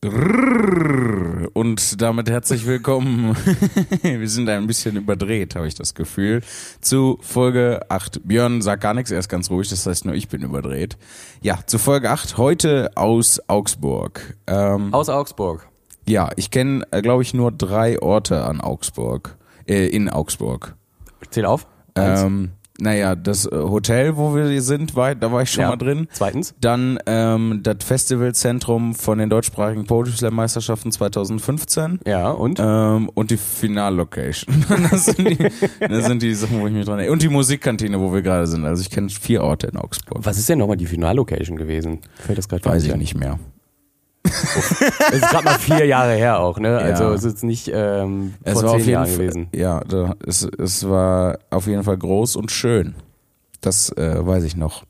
[0.00, 3.34] Und damit herzlich willkommen.
[4.02, 6.42] Wir sind ein bisschen überdreht, habe ich das Gefühl.
[6.80, 8.20] Zu Folge 8.
[8.22, 10.96] Björn sagt gar nichts, er ist ganz ruhig, das heißt nur ich bin überdreht.
[11.42, 14.36] Ja, zu Folge 8, heute aus Augsburg.
[14.46, 15.68] Ähm, aus Augsburg.
[16.06, 19.36] Ja, ich kenne, äh, glaube ich, nur drei Orte an Augsburg.
[19.66, 20.76] Äh, in Augsburg.
[21.30, 21.66] Zähl auf.
[21.96, 25.70] Ähm, naja, das äh, Hotel, wo wir sind, war, da war ich schon ja.
[25.70, 26.06] mal drin.
[26.12, 26.54] Zweitens.
[26.60, 32.00] Dann ähm, das Festivalzentrum von den deutschsprachigen Poetry Slam Meisterschaften 2015.
[32.06, 32.60] Ja, und?
[32.60, 34.64] Ähm, und die Finallocation.
[34.90, 37.12] das, sind die, das sind die Sachen, wo ich mich dran erinnere.
[37.12, 38.64] Und die Musikkantine, wo wir gerade sind.
[38.64, 40.24] Also ich kenne vier Orte in Augsburg.
[40.24, 42.00] Was ist denn nochmal die Finallocation gewesen?
[42.14, 43.40] Fällt das gerade Weiß ich nicht mehr.
[44.28, 46.78] Es ist gerade mal vier Jahre her auch, ne?
[46.78, 47.14] Also ja.
[47.14, 49.48] es ist nicht ähm, vor es war zehn Jahren Fall, gewesen.
[49.54, 52.94] Ja, da, es, es war auf jeden Fall groß und schön.
[53.60, 54.84] Das äh, weiß ich noch.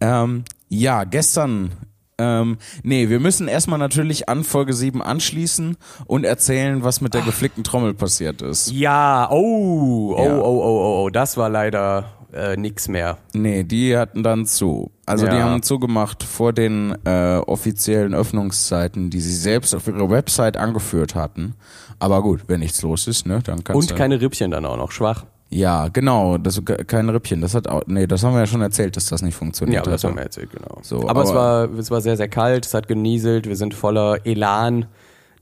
[0.00, 1.72] Ähm, ja, gestern
[2.20, 7.22] ähm, nee, wir müssen erstmal natürlich an Folge 7 anschließen und erzählen, was mit der
[7.22, 8.70] geflickten Trommel passiert ist.
[8.72, 10.36] Ja, oh, oh, ja.
[10.36, 13.18] oh, oh, oh, oh, das war leider äh, nix mehr.
[13.32, 14.90] Nee, die hatten dann zu.
[15.06, 15.34] Also ja.
[15.34, 21.14] die haben zugemacht vor den äh, offiziellen Öffnungszeiten, die sie selbst auf ihrer Website angeführt
[21.14, 21.54] hatten.
[21.98, 24.90] Aber gut, wenn nichts los ist, ne, dann kannst Und keine Rippchen dann auch noch,
[24.90, 25.24] schwach.
[25.50, 27.40] Ja, genau, das keine Rippchen.
[27.40, 29.84] Das hat auch, nee, das haben wir ja schon erzählt, dass das nicht funktioniert.
[29.84, 30.78] Ja, das haben wir erzählt, genau.
[30.82, 33.74] So, aber, aber es war es war sehr sehr kalt, es hat genieselt, wir sind
[33.74, 34.86] voller Elan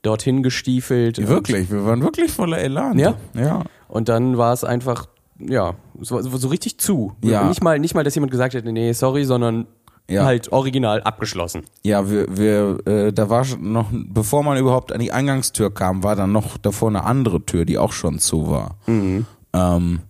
[0.01, 1.29] dorthin gestiefelt.
[1.29, 2.99] Wirklich, wir waren wirklich voller Elan.
[2.99, 3.17] Ja.
[3.35, 3.65] Ja.
[3.87, 5.09] Und dann war es einfach
[5.39, 7.13] ja, so, so richtig zu.
[7.23, 7.49] Ja.
[7.49, 9.67] Nicht mal, nicht mal, dass jemand gesagt hätte, nee, sorry, sondern
[10.11, 10.25] ja.
[10.25, 11.63] halt original abgeschlossen.
[11.83, 16.17] Ja, wir, wir, äh, da war noch, bevor man überhaupt an die Eingangstür kam, war
[16.17, 18.77] dann noch davor eine andere Tür, die auch schon zu war.
[18.87, 19.27] Mhm.
[19.53, 20.01] Ähm,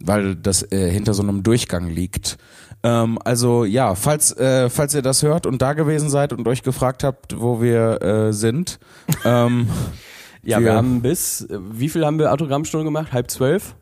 [0.00, 2.38] weil das äh, hinter so einem Durchgang liegt.
[2.84, 6.62] Ähm, also ja, falls, äh, falls ihr das hört und da gewesen seid und euch
[6.62, 8.78] gefragt habt, wo wir äh, sind.
[9.24, 9.68] Ähm,
[10.44, 13.12] ja, wir, wir haben bis, wie viel haben wir Autogrammstunden gemacht?
[13.12, 13.74] Halb zwölf?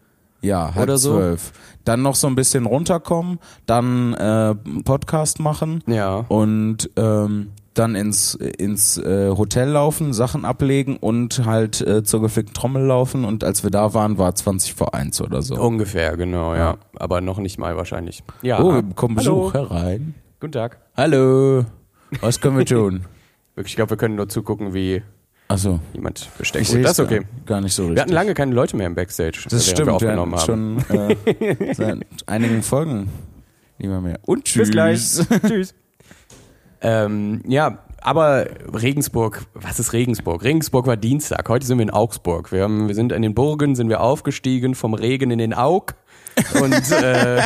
[0.46, 1.14] Ja, halb oder so.
[1.14, 1.52] zwölf.
[1.84, 6.24] Dann noch so ein bisschen runterkommen, dann äh, Podcast machen ja.
[6.28, 12.54] und ähm, dann ins, ins äh, Hotel laufen, Sachen ablegen und halt äh, zur geflickten
[12.54, 13.24] Trommel laufen.
[13.24, 15.56] Und als wir da waren, war 20 vor 1 oder so.
[15.56, 16.58] Ungefähr, genau, ja.
[16.58, 16.78] ja.
[16.96, 18.22] Aber noch nicht mal wahrscheinlich.
[18.42, 18.62] Ja.
[18.62, 20.14] Oh, bekommen Besuch herein.
[20.40, 20.78] Guten Tag.
[20.96, 21.64] Hallo.
[22.20, 23.04] Was können wir tun?
[23.56, 25.02] ich glaube, wir können nur zugucken, wie
[25.54, 25.80] so.
[25.94, 26.68] Jemand besteckt.
[26.84, 27.22] das ist okay.
[27.46, 27.96] Gar nicht so richtig.
[27.96, 29.46] Wir hatten lange keine Leute mehr im Backstage.
[29.48, 29.86] Das stimmt.
[29.86, 30.84] Wir aufgenommen wir haben.
[30.88, 33.08] schon äh, seit einigen Folgen
[33.78, 34.18] nicht mehr.
[34.26, 34.62] Und tschüss.
[34.62, 35.00] Bis gleich.
[35.46, 35.74] tschüss.
[36.80, 40.44] Ähm, ja, aber Regensburg, was ist Regensburg?
[40.44, 41.48] Regensburg war Dienstag.
[41.48, 42.52] Heute sind wir in Augsburg.
[42.52, 45.94] Wir, haben, wir sind in den Burgen, sind wir aufgestiegen vom Regen in den Aug.
[46.60, 47.42] Und äh,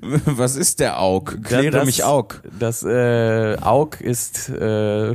[0.24, 1.44] was ist der Aug?
[1.44, 2.42] Kläre das, mich Aug.
[2.58, 5.14] Das äh, Aug ist äh,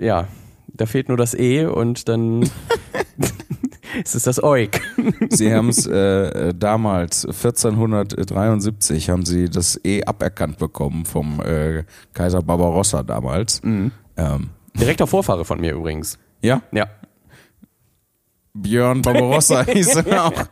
[0.00, 0.28] ja,
[0.68, 2.42] da fehlt nur das E und dann
[4.04, 4.80] ist es das Oik.
[5.28, 12.42] Sie haben es äh, damals, 1473, haben sie das E aberkannt bekommen vom äh, Kaiser
[12.42, 13.62] Barbarossa damals.
[13.62, 13.92] Mhm.
[14.16, 14.50] Ähm.
[14.74, 16.18] Direkter Vorfahre von mir übrigens.
[16.40, 16.62] Ja?
[16.72, 16.86] Ja.
[18.54, 20.44] Björn Barbarossa hieß er auch.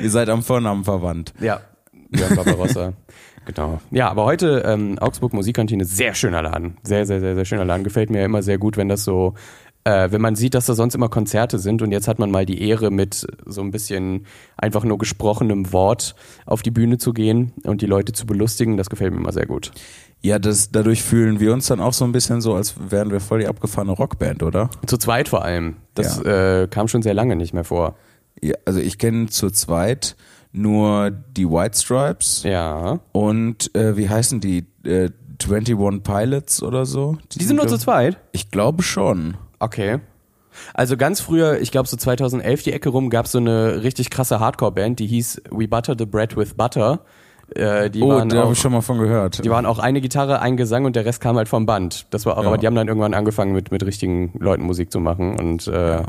[0.00, 1.32] Ihr seid am Vornamen verwandt.
[1.40, 1.60] Ja,
[2.10, 2.92] Björn Barbarossa.
[3.44, 3.80] Genau.
[3.90, 6.76] Ja, aber heute ähm, Augsburg Musikkantine, sehr schöner Laden.
[6.82, 7.84] Sehr, sehr, sehr, sehr schöner Laden.
[7.84, 9.34] Gefällt mir immer sehr gut, wenn das so,
[9.84, 12.46] äh, wenn man sieht, dass da sonst immer Konzerte sind und jetzt hat man mal
[12.46, 14.26] die Ehre, mit so ein bisschen
[14.56, 16.14] einfach nur gesprochenem Wort
[16.46, 18.76] auf die Bühne zu gehen und die Leute zu belustigen.
[18.76, 19.72] Das gefällt mir immer sehr gut.
[20.24, 23.18] Ja, das, dadurch fühlen wir uns dann auch so ein bisschen so, als wären wir
[23.18, 24.70] voll die abgefahrene Rockband, oder?
[24.86, 25.76] Zu zweit vor allem.
[25.94, 26.62] Das ja.
[26.62, 27.96] äh, kam schon sehr lange nicht mehr vor.
[28.40, 30.16] Ja, also ich kenne zu zweit
[30.52, 32.42] nur die White Stripes.
[32.44, 33.00] Ja.
[33.12, 34.66] Und äh, wie heißen die?
[34.84, 35.10] Äh,
[35.50, 37.16] 21 Pilots oder so?
[37.32, 38.18] Die, die sind, nur zu zweit?
[38.32, 39.36] Ich glaube schon.
[39.58, 39.98] Okay.
[40.74, 44.10] Also ganz früher, ich glaube so 2011 die Ecke rum, gab es so eine richtig
[44.10, 47.00] krasse Hardcore-Band, die hieß We Butter the Bread with Butter.
[47.54, 49.44] Äh, die oh, da habe ich schon mal von gehört.
[49.44, 52.06] Die waren auch eine Gitarre, ein Gesang und der Rest kam halt vom Band.
[52.10, 52.48] Das war auch, ja.
[52.48, 55.96] aber die haben dann irgendwann angefangen mit, mit richtigen Leuten Musik zu machen und äh,
[55.96, 56.06] ja.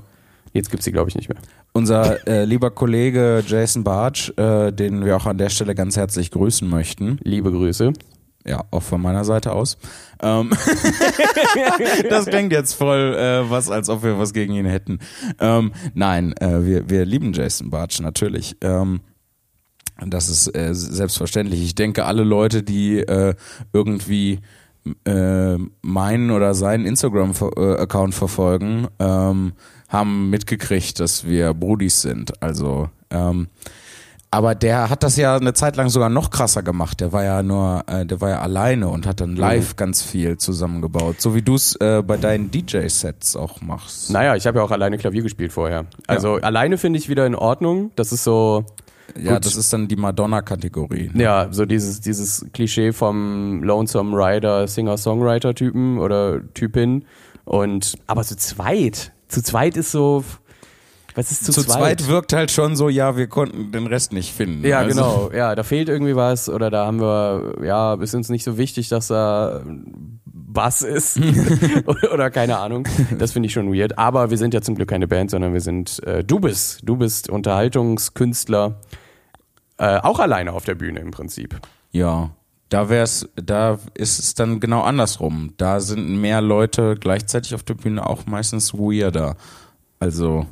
[0.53, 1.39] Jetzt gibt's sie, glaube ich, nicht mehr.
[1.73, 6.29] Unser äh, lieber Kollege Jason Bartsch, äh, den wir auch an der Stelle ganz herzlich
[6.29, 7.19] grüßen möchten.
[7.23, 7.93] Liebe Grüße.
[8.45, 9.77] Ja, auch von meiner Seite aus.
[10.21, 10.51] Ähm
[12.09, 14.99] das klingt jetzt voll äh, was, als ob wir was gegen ihn hätten.
[15.39, 18.57] Ähm, nein, äh, wir, wir lieben Jason Bartsch natürlich.
[18.61, 18.99] Ähm,
[20.05, 21.63] das ist äh, selbstverständlich.
[21.63, 23.35] Ich denke, alle Leute, die äh,
[23.71, 24.39] irgendwie
[25.05, 29.53] äh, meinen oder seinen Instagram-Account verfolgen, ähm,
[29.89, 32.41] haben mitgekriegt, dass wir Brudis sind.
[32.41, 33.47] Also ähm,
[34.33, 37.01] aber der hat das ja eine Zeit lang sogar noch krasser gemacht.
[37.01, 40.37] Der war ja nur, äh, der war ja alleine und hat dann live ganz viel
[40.37, 44.09] zusammengebaut, so wie du es äh, bei deinen DJ-Sets auch machst.
[44.09, 45.85] Naja, ich habe ja auch alleine Klavier gespielt vorher.
[46.07, 47.91] Also alleine finde ich wieder in Ordnung.
[47.95, 48.65] Das ist so,
[49.21, 49.45] Ja, Gut.
[49.45, 51.11] das ist dann die Madonna-Kategorie.
[51.13, 57.05] ja, so dieses, dieses Klischee vom Lonesome Rider, Singer-Songwriter-Typen oder Typin.
[57.45, 60.23] Und, aber zu zweit, zu zweit ist so,
[61.15, 64.33] was ist zu, Zu zweit wirkt halt schon so, ja, wir konnten den Rest nicht
[64.33, 64.65] finden.
[64.65, 65.31] Ja, Also- genau.
[65.35, 68.89] Ja, da fehlt irgendwie was oder da haben wir, ja, ist uns nicht so wichtig,
[68.89, 69.61] dass da
[70.25, 71.19] Bass ist
[72.13, 72.87] oder keine Ahnung.
[73.19, 73.97] Das finde ich schon weird.
[73.99, 76.95] Aber wir sind ja zum Glück keine Band, sondern wir sind, äh, du bist, du
[76.95, 78.75] bist Unterhaltungskünstler,
[79.77, 81.59] äh, auch alleine auf der Bühne im Prinzip.
[81.91, 82.31] Ja,
[82.69, 85.53] da wär's, da ist es dann genau andersrum.
[85.57, 89.35] Da sind mehr Leute gleichzeitig auf der Bühne auch meistens weirder.
[89.99, 90.47] Also,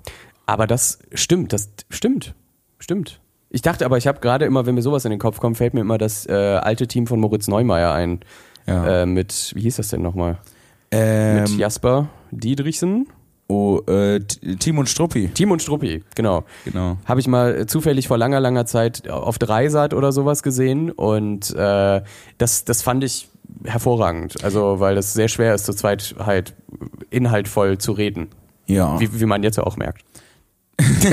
[0.45, 2.35] Aber das stimmt, das stimmt,
[2.79, 3.19] stimmt.
[3.49, 5.73] Ich dachte aber, ich habe gerade immer, wenn mir sowas in den Kopf kommt, fällt
[5.73, 8.19] mir immer das äh, alte Team von Moritz Neumeier ein.
[8.67, 9.01] ja.
[9.01, 10.37] Äh, mit, wie hieß das denn nochmal?
[10.91, 13.07] ähm, Mit Jasper Diedrichsen?
[13.51, 16.45] Oh, äh, T- Team und Struppi, Team und Struppi, genau.
[16.63, 16.97] genau.
[17.05, 21.53] Habe ich mal äh, zufällig vor langer, langer Zeit auf Dreisat oder sowas gesehen und
[21.55, 22.01] äh,
[22.37, 23.29] das, das fand ich
[23.65, 24.43] hervorragend.
[24.43, 26.53] Also, weil das sehr schwer ist, zu zweit halt
[27.09, 28.29] inhaltvoll zu reden.
[28.67, 28.99] Ja.
[28.99, 30.03] Wie, wie man jetzt ja auch merkt.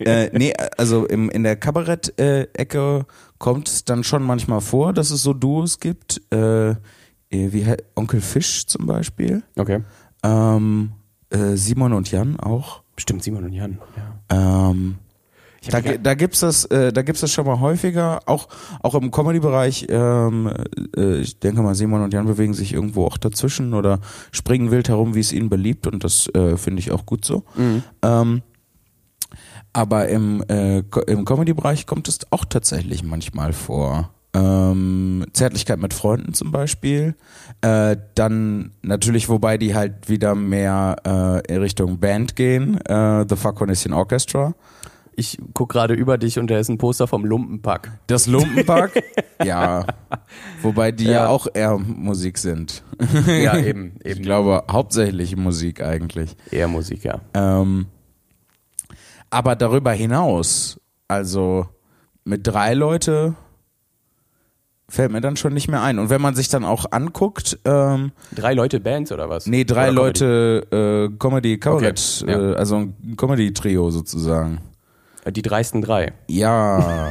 [0.00, 3.06] äh, nee, also im, in der Kabarett-Ecke
[3.38, 6.20] kommt es dann schon manchmal vor, dass es so Duos gibt.
[6.32, 6.74] Äh,
[7.30, 7.64] wie
[7.94, 9.42] Onkel Fisch zum Beispiel.
[9.56, 9.80] Okay.
[10.22, 10.92] Ähm,
[11.32, 12.82] äh, Simon und Jan auch.
[12.96, 13.78] Stimmt, Simon und Jan.
[14.30, 14.64] Ja.
[14.70, 14.96] Ähm,
[15.70, 18.48] da, da gibt's das, äh, da gibt's das schon mal häufiger, auch
[18.82, 19.86] auch im Comedy-Bereich.
[19.88, 20.52] Ähm,
[20.96, 24.00] äh, ich denke mal, Simon und Jan bewegen sich irgendwo auch dazwischen oder
[24.32, 27.44] springen wild herum, wie es ihnen beliebt, und das äh, finde ich auch gut so.
[27.54, 27.82] Mhm.
[28.02, 28.42] Ähm,
[29.72, 34.10] aber im äh, im Comedy-Bereich kommt es auch tatsächlich manchmal vor.
[34.34, 37.14] Ähm, Zärtlichkeit mit Freunden zum Beispiel.
[37.60, 40.96] Äh, dann natürlich, wobei die halt wieder mehr
[41.46, 42.78] äh, in Richtung Band gehen.
[42.86, 44.54] Äh, The Fuck Condition Orchestra.
[45.14, 48.00] Ich guck gerade über dich und da ist ein Poster vom Lumpenpack.
[48.06, 49.02] Das Lumpenpack?
[49.44, 49.84] ja.
[50.62, 51.10] Wobei die ja.
[51.12, 51.26] Ja.
[51.28, 52.82] auch eher Musik sind.
[53.26, 54.22] Ja, eben, Ich eben.
[54.22, 56.34] glaube, hauptsächlich Musik eigentlich.
[56.50, 57.20] Eher Musik, ja.
[57.34, 57.86] Ähm,
[59.28, 61.66] aber darüber hinaus, also
[62.24, 63.34] mit drei Leute
[64.92, 65.98] fällt mir dann schon nicht mehr ein.
[65.98, 69.46] Und wenn man sich dann auch anguckt, ähm, Drei Leute Bands oder was?
[69.46, 70.24] nee, drei Oder Comedy?
[70.24, 72.52] Leute äh, Comedy Kabarett, Okay, ja.
[72.52, 74.60] äh, also ein Comedy-Trio sozusagen.
[75.30, 76.12] Die dreisten drei.
[76.26, 77.10] Ja,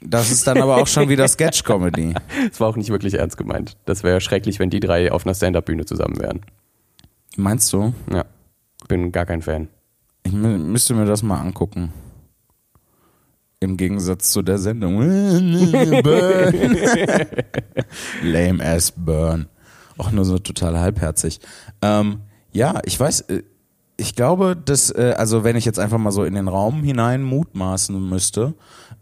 [0.00, 2.14] das ist dann aber auch schon wieder Sketch-Comedy.
[2.50, 3.76] Das war auch nicht wirklich ernst gemeint.
[3.84, 6.42] Das wäre schrecklich, wenn die drei auf einer Stand-Up-Bühne zusammen wären.
[7.36, 7.92] Meinst du?
[8.12, 8.24] Ja.
[8.88, 9.68] Bin gar kein Fan.
[10.22, 11.92] Ich mü- müsste mir das mal angucken.
[13.60, 14.98] Im Gegensatz zu der Sendung.
[16.02, 16.76] Burn.
[18.22, 19.46] Lame ass Burn.
[19.98, 21.40] Auch nur so total halbherzig.
[21.80, 22.20] Ähm,
[22.52, 23.42] ja, ich weiß, äh,
[23.96, 27.22] ich glaube, dass, äh, also wenn ich jetzt einfach mal so in den Raum hinein
[27.22, 28.52] mutmaßen müsste,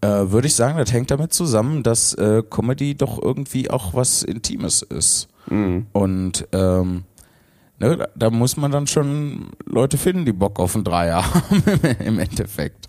[0.01, 4.23] äh, würde ich sagen, das hängt damit zusammen, dass äh, Comedy doch irgendwie auch was
[4.23, 5.27] Intimes ist.
[5.51, 5.87] Mhm.
[5.93, 7.03] Und ähm,
[7.81, 11.63] ne, da- da muss man dann schon Leute finden, die Bock auf einen Dreier haben
[12.05, 12.87] im Endeffekt.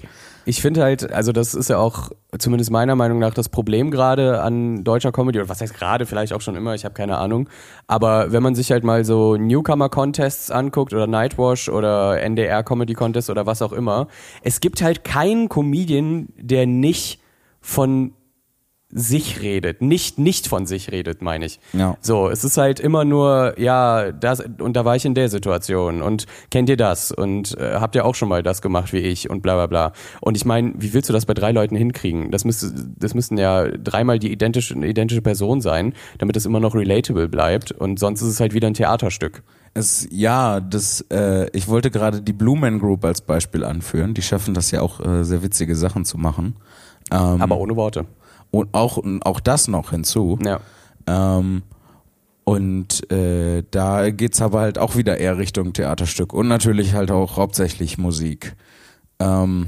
[0.48, 4.42] Ich finde halt, also das ist ja auch zumindest meiner Meinung nach das Problem gerade
[4.42, 7.50] an deutscher Comedy, oder was heißt gerade, vielleicht auch schon immer, ich habe keine Ahnung.
[7.88, 13.32] Aber wenn man sich halt mal so Newcomer-Contests anguckt oder Nightwash oder NDR Comedy Contest
[13.32, 14.08] oder was auch immer,
[14.44, 17.20] es gibt halt keinen Comedian, der nicht
[17.60, 18.14] von
[18.98, 21.60] sich redet, nicht nicht von sich redet, meine ich.
[21.74, 21.98] Ja.
[22.00, 26.02] So, es ist halt immer nur, ja, das und da war ich in der Situation
[26.02, 29.30] und kennt ihr das und äh, habt ihr auch schon mal das gemacht wie ich
[29.30, 29.92] und bla bla bla.
[30.22, 32.32] Und ich meine, wie willst du das bei drei Leuten hinkriegen?
[32.32, 36.74] Das müsste, das müssten ja dreimal die identische, identische Person sein, damit es immer noch
[36.74, 39.44] relatable bleibt und sonst ist es halt wieder ein Theaterstück.
[39.74, 44.14] Es, ja, das, äh, ich wollte gerade die Blue Man Group als Beispiel anführen.
[44.14, 46.56] Die schaffen das ja auch, äh, sehr witzige Sachen zu machen.
[47.12, 48.06] Ähm, Aber ohne Worte.
[48.56, 50.40] Und auch, auch das noch hinzu.
[50.44, 50.60] Ja.
[51.08, 51.64] Ähm,
[52.46, 57.38] und äh, da geht's aber halt auch wieder eher Richtung Theaterstück und natürlich halt auch
[57.38, 58.56] hauptsächlich Musik.
[59.20, 59.68] Ähm,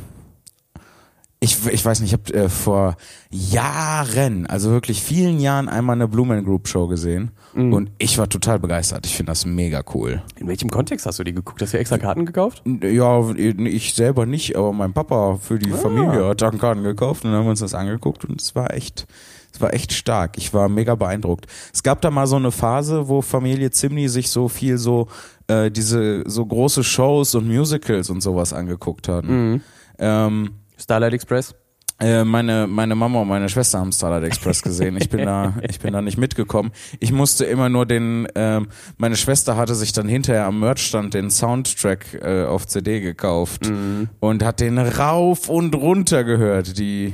[1.39, 2.95] ich, ich weiß nicht, ich habe äh, vor
[3.29, 8.59] Jahren, also wirklich vielen Jahren einmal eine Blumen Group Show gesehen und ich war total
[8.59, 9.05] begeistert.
[9.05, 10.21] Ich finde das mega cool.
[10.35, 11.61] In welchem Kontext hast du die geguckt?
[11.61, 12.61] Hast du extra Karten gekauft?
[12.83, 17.31] Ja, ich selber nicht, aber mein Papa für die Familie hat dann Karten gekauft und
[17.31, 19.07] dann haben wir uns das angeguckt und es war echt,
[19.53, 20.37] es war echt stark.
[20.37, 21.47] Ich war mega beeindruckt.
[21.73, 25.07] Es gab da mal so eine Phase, wo Familie Zimni sich so viel so
[25.47, 29.61] äh, diese so große Shows und Musicals und sowas angeguckt hatten.
[29.99, 30.51] Ähm,
[30.87, 31.53] Starlight Express?
[31.99, 34.95] Äh, meine, meine Mama und meine Schwester haben Starlight Express gesehen.
[34.95, 36.71] Ich bin da, ich bin da nicht mitgekommen.
[37.01, 41.29] Ich musste immer nur den, ähm, meine Schwester hatte sich dann hinterher am Merchstand den
[41.29, 44.07] Soundtrack äh, auf CD gekauft Mhm.
[44.21, 47.13] und hat den rauf und runter gehört, die,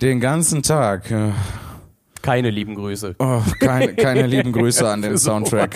[0.00, 1.10] den ganzen Tag.
[2.22, 3.14] Keine lieben Grüße.
[3.18, 5.74] Oh, keine, keine lieben Grüße an den Soundtrack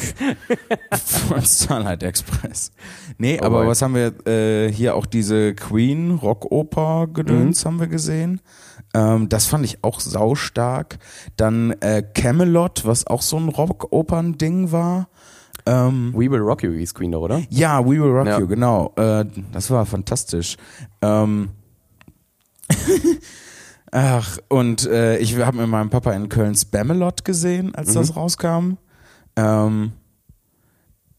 [0.93, 2.71] von Starlight Express.
[3.19, 3.69] Nee, Oh aber boy.
[3.69, 7.69] was haben wir äh, hier auch diese Queen Rockoper Gedöns Mhm.
[7.69, 8.41] haben wir gesehen.
[8.93, 10.99] Ähm, das fand ich auch saustark.
[11.37, 15.09] Dann äh, Camelot, was auch so ein Rockopern Ding war.
[15.67, 17.41] Ähm, We Will Rock You hieß Queen doch, oder?
[17.49, 18.39] ja, We Will Rock Ja.
[18.39, 18.93] You, genau.
[18.97, 20.57] Äh, das war fantastisch.
[21.01, 21.51] Ähm,
[23.97, 27.95] Ach, und äh, ich habe mit meinem Papa in Köln Spamalot gesehen, als Mhm.
[27.95, 28.73] das rauskam.
[29.37, 29.93] Ähm,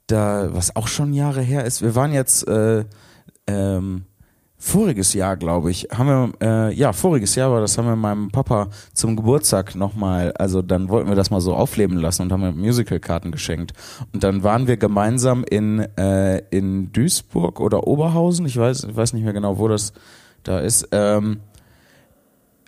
[0.08, 1.82] da, was auch schon Jahre her ist.
[1.82, 2.84] Wir waren jetzt äh,
[3.48, 4.04] ähm,
[4.58, 8.30] voriges Jahr, glaube ich, haben wir, äh, ja, voriges Jahr war das, haben wir meinem
[8.30, 12.44] Papa zum Geburtstag nochmal, also dann wollten wir das mal so aufleben lassen und haben
[12.44, 13.72] ihm Musicalkarten geschenkt.
[14.12, 19.14] Und dann waren wir gemeinsam in, äh, in Duisburg oder Oberhausen, ich weiß, ich weiß
[19.14, 19.94] nicht mehr genau, wo das
[20.44, 21.40] da ist, ähm,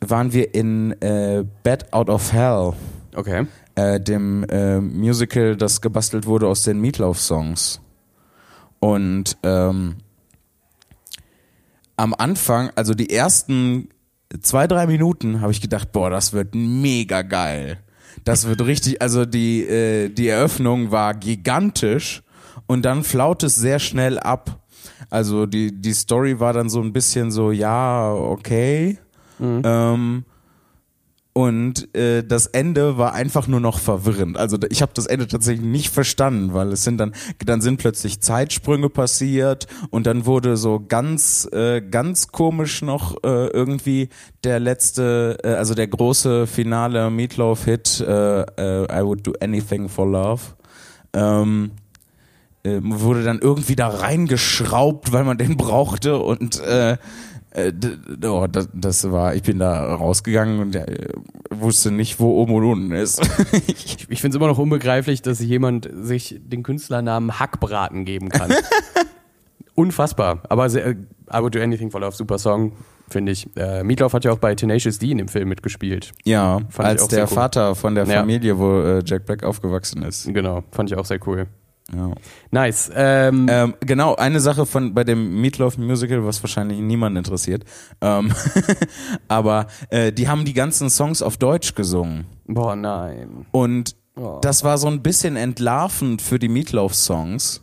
[0.01, 2.73] waren wir in äh, Bed Out of Hell,
[3.15, 3.47] Okay.
[3.75, 7.81] äh, dem äh, Musical, das gebastelt wurde aus den Meatloaf-Songs.
[8.79, 9.95] Und ähm,
[11.95, 13.89] am Anfang, also die ersten
[14.41, 17.79] zwei, drei Minuten, habe ich gedacht, boah, das wird mega geil.
[18.23, 22.23] Das wird richtig, also die, äh, die Eröffnung war gigantisch
[22.67, 24.59] und dann flaut es sehr schnell ab.
[25.09, 28.99] Also die, die Story war dann so ein bisschen so, ja, okay.
[29.63, 30.25] Ähm,
[31.37, 34.37] und äh, das Ende war einfach nur noch verwirrend.
[34.37, 37.13] Also ich habe das Ende tatsächlich nicht verstanden, weil es sind dann
[37.45, 43.49] dann sind plötzlich Zeitsprünge passiert und dann wurde so ganz äh, ganz komisch noch äh,
[43.49, 44.09] irgendwie
[44.43, 49.89] der letzte, äh, also der große finale Meatloaf Hit äh, äh, I Would Do Anything
[49.89, 50.41] for Love.
[51.13, 51.69] Ähm,
[52.63, 56.97] äh, wurde dann irgendwie da reingeschraubt, weil man den brauchte und äh,
[57.57, 57.73] äh,
[58.25, 61.09] oh, das, das war, ich bin da rausgegangen und äh,
[61.49, 63.19] wusste nicht, wo oben und unten ist.
[63.67, 68.53] ich, Ich finde es immer noch unbegreiflich, dass jemand sich den Künstlernamen Hackbraten geben kann.
[69.75, 70.41] Unfassbar.
[70.49, 70.95] Aber sehr, I
[71.39, 72.71] Would Do Anything for Love, super Song,
[73.09, 73.47] finde ich.
[73.55, 76.13] Äh, Meatloaf hat ja auch bei Tenacious D in dem Film mitgespielt.
[76.25, 77.27] ja, Fand ich als der cool.
[77.27, 78.19] Vater von der Ja.
[78.21, 80.25] Familie, wo äh, Jack Black aufgewachsen ist.
[80.33, 81.47] Genau, fand ich auch sehr cool.
[81.95, 82.11] Ja.
[82.51, 82.91] Nice.
[82.93, 87.63] Ähm, Ähm, genau, eine Sache von bei dem Meatloaf Musical, was wahrscheinlich niemanden interessiert.
[88.01, 88.33] Ähm,
[89.27, 92.25] aber äh, die haben die ganzen Songs auf Deutsch gesungen.
[92.45, 93.45] boah, nein.
[93.51, 94.39] Und Oh.
[94.41, 97.61] das war so ein bisschen entlarvend für die Meatloaf-Songs,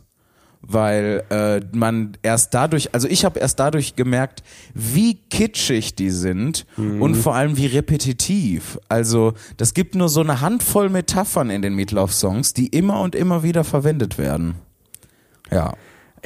[0.67, 4.43] weil äh, man erst dadurch, also ich habe erst dadurch gemerkt,
[4.73, 8.79] wie kitschig die sind und vor allem wie repetitiv.
[8.89, 13.43] Also das gibt nur so eine Handvoll Metaphern in den Meatloaf-Songs, die immer und immer
[13.43, 14.55] wieder verwendet werden.
[15.51, 15.73] Ja.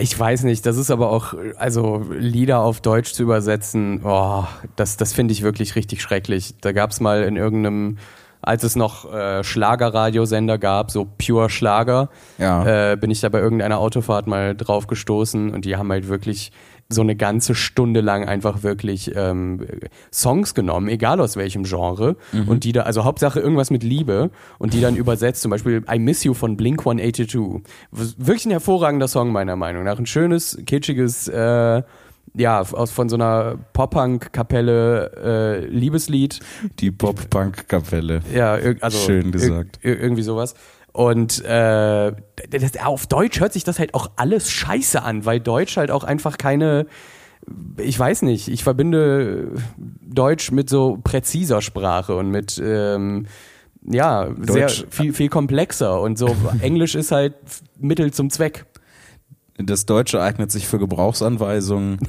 [0.02, 4.46] Ich weiß nicht, das ist aber auch, also Lieder auf Deutsch zu übersetzen, oh,
[4.78, 6.56] das, das finde ich wirklich richtig schrecklich.
[6.62, 7.98] Da gab es mal in irgendeinem,
[8.42, 12.92] als es noch äh, Schlagerradiosender gab, so Pure Schlager, Ja.
[12.94, 16.52] äh, bin ich da bei irgendeiner Autofahrt mal drauf gestoßen und die haben halt wirklich
[16.92, 19.64] so eine ganze Stunde lang einfach wirklich ähm,
[20.12, 22.16] Songs genommen, egal aus welchem Genre,
[22.48, 26.00] und die da, also Hauptsache irgendwas mit Liebe und die dann übersetzt, zum Beispiel I
[26.00, 27.62] Miss You von Blink 182.
[27.92, 30.00] Was- Wirklich ein hervorragender Song meiner Meinung nach.
[30.00, 31.84] Ein schönes, kitschiges, äh,
[32.36, 36.40] ja, aus von so einer Pop-Punk-Kapelle äh, Liebeslied.
[36.80, 38.22] Die Pop-Punk-Kapelle.
[38.34, 39.80] Ja, also Schön gesagt.
[39.82, 40.54] Ir ir irgendwie sowas.
[40.92, 42.12] Und äh,
[42.50, 46.04] das, auf Deutsch hört sich das halt auch alles scheiße an, weil Deutsch halt auch
[46.04, 46.88] einfach keine,
[47.78, 53.28] ich weiß nicht, ich verbinde Deutsch mit so präziser Sprache und mit ähm,
[53.86, 57.36] ja, sehr Deutsch- viel, viel komplexer und so Englisch ist halt
[57.80, 58.66] Mittel zum Zweck.
[59.62, 62.00] Das Deutsche eignet sich für Gebrauchsanweisungen,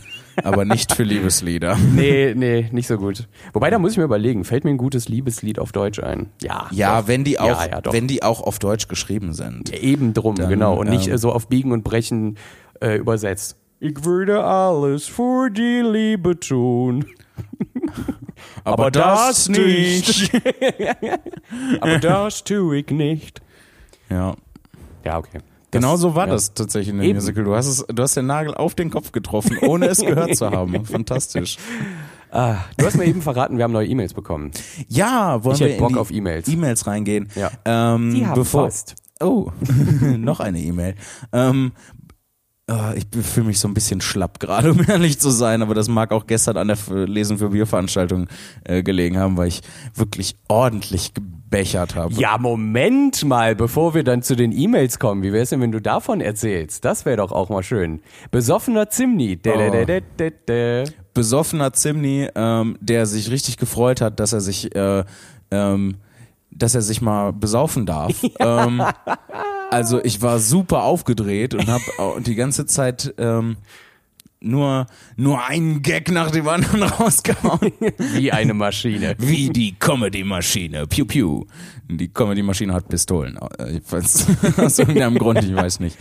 [0.44, 1.76] aber nicht für Liebeslieder.
[1.76, 3.26] Nee, nee, nicht so gut.
[3.52, 6.30] Wobei, da muss ich mir überlegen, fällt mir ein gutes Liebeslied auf Deutsch ein?
[6.40, 6.68] Ja.
[6.70, 7.08] Ja, doch.
[7.08, 9.72] wenn die auch, Ja, ja, wenn die auch auf Deutsch geschrieben sind.
[9.72, 10.78] Eben drum, Dann, genau.
[10.78, 12.36] Und nicht ähm, äh, so auf Biegen und Brechen
[12.80, 13.56] äh, übersetzt.
[13.80, 17.04] Ich würde alles für die Liebe tun.
[18.64, 20.30] Aber das nicht.
[21.80, 23.42] Aber das tue ich nicht.
[24.08, 24.36] Ja.
[25.04, 25.38] Ja, okay.
[25.70, 26.32] Genau so war ja.
[26.32, 27.18] das tatsächlich in dem Eben.
[27.18, 27.44] Musical.
[27.44, 30.50] Du hast, es, du hast den Nagel auf den Kopf getroffen, ohne es gehört zu
[30.50, 30.84] haben.
[30.84, 31.56] Fantastisch.
[32.32, 34.52] Ah, du hast mir eben verraten, wir haben neue E-Mails bekommen.
[34.88, 36.48] Ja, wollen Ich wir hätte Bock in die auf E-Mails.
[36.48, 37.28] E-Mails reingehen?
[37.34, 37.50] Ja.
[37.64, 38.94] Ähm, Die haben bevor, Post.
[39.20, 39.50] Oh,
[40.16, 40.94] noch eine E-Mail.
[41.32, 41.72] Ähm,
[42.70, 45.88] äh, ich fühle mich so ein bisschen schlapp gerade, um ehrlich zu sein, aber das
[45.88, 48.28] mag auch gestern an der F- Lesen für Bierveranstaltung
[48.64, 49.62] äh, gelegen haben, weil ich
[49.94, 51.12] wirklich ordentlich
[51.50, 52.14] gebechert habe.
[52.14, 55.22] Ja, Moment mal, bevor wir dann zu den E-Mails kommen.
[55.22, 56.84] Wie wär's denn, wenn du davon erzählst?
[56.84, 58.00] Das wäre doch auch mal schön.
[58.30, 59.36] Besoffener Zimni.
[59.36, 60.84] Dä.
[61.12, 65.04] besoffener Zimni, ähm, der sich richtig gefreut hat, dass er sich, äh,
[65.50, 65.96] ähm,
[66.50, 68.14] dass er sich mal besaufen darf.
[68.38, 68.82] Ähm,
[69.70, 71.82] also ich war super aufgedreht und habe
[72.20, 73.56] die ganze Zeit ähm,
[74.42, 77.72] nur nur einen Gag nach dem anderen rausgehauen.
[78.14, 79.14] Wie eine Maschine.
[79.18, 80.86] Wie die Comedy-Maschine.
[80.86, 81.44] Piu piu.
[81.88, 83.38] Die Comedy-Maschine hat Pistolen.
[83.58, 84.26] Äh, Ich weiß,
[84.58, 85.96] aus irgendeinem Grund, ich weiß nicht.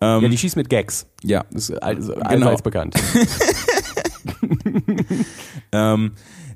[0.00, 1.06] Ähm, Ja, die schießt mit Gags.
[1.22, 1.44] ja.
[1.52, 2.56] Das ist all- allseits Genau.
[2.56, 2.94] bekannt.
[5.72, 6.12] Ähm,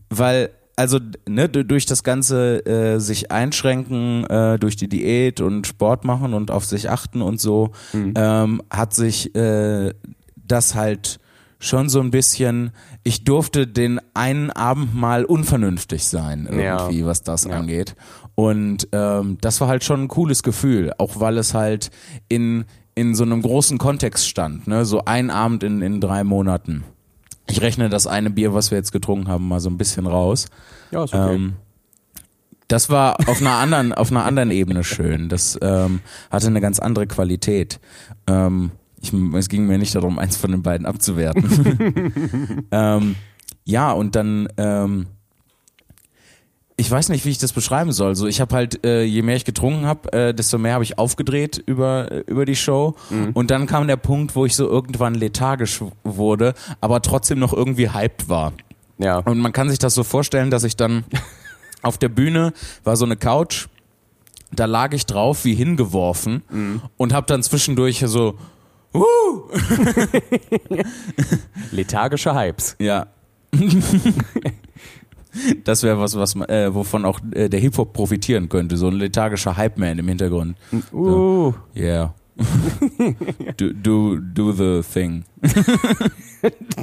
[0.09, 6.05] weil, also ne, durch das ganze äh, sich einschränken, äh, durch die Diät und Sport
[6.05, 9.93] machen und auf sich achten und so, ähm, hat sich äh,
[10.51, 11.19] das halt
[11.59, 12.71] schon so ein bisschen,
[13.05, 16.79] ich durfte den einen Abend mal unvernünftig sein, Ja.
[16.85, 17.51] irgendwie, was das Ja.
[17.59, 17.95] angeht.
[18.35, 21.91] Und ähm, das war halt schon ein cooles Gefühl, auch weil es halt
[22.29, 22.65] in,
[22.95, 24.87] in so einem großen Kontext stand, ne?
[24.87, 26.85] so ein Abend in, in drei Monaten.
[27.47, 30.47] Ich rechne das eine Bier, was wir jetzt getrunken haben, mal so ein bisschen raus.
[30.93, 31.35] Ja, ist okay.
[31.35, 31.53] Ähm,
[32.69, 35.29] das war auf einer anderen, auf einer anderen Ebene schön.
[35.29, 37.81] Das ähm, hatte eine ganz andere Qualität.
[38.29, 42.67] Ähm, ich, es ging mir nicht darum, eins von den beiden abzuwerten.
[42.71, 43.17] ähm,
[43.65, 45.07] ja, und dann, ähm,
[46.77, 48.15] ich weiß nicht, wie ich das beschreiben soll.
[48.15, 50.99] So, ich habe halt, äh, je mehr ich getrunken habe, äh, desto mehr habe ich
[50.99, 52.95] aufgedreht über äh, über die Show.
[53.35, 57.91] Und dann kam der Punkt, wo ich so irgendwann lethargisch wurde, aber trotzdem noch irgendwie
[57.91, 58.53] hyped war.
[58.99, 59.19] ja.
[59.19, 61.05] Und man kann sich das so vorstellen, dass ich dann
[61.83, 62.53] auf der Bühne
[62.85, 63.67] war so eine Couch,
[64.53, 66.43] da lag ich drauf wie hingeworfen
[66.97, 68.37] und habe dann zwischendurch so,
[68.95, 69.01] uh,
[71.73, 72.77] Lethargische Hypes.
[72.79, 73.07] ja.
[75.63, 78.95] Das wäre was, was äh, wovon auch äh, der Hip Hop profitieren könnte, so ein
[78.95, 80.57] lethargischer Hype Man im Hintergrund.
[80.93, 81.53] Uh.
[81.77, 82.15] Yeah.
[83.57, 85.23] do, do do the thing.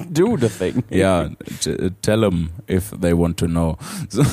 [0.09, 0.81] Do the thing.
[0.89, 1.29] Ja,
[2.01, 3.75] tell them if they want to know.
[4.07, 4.23] So.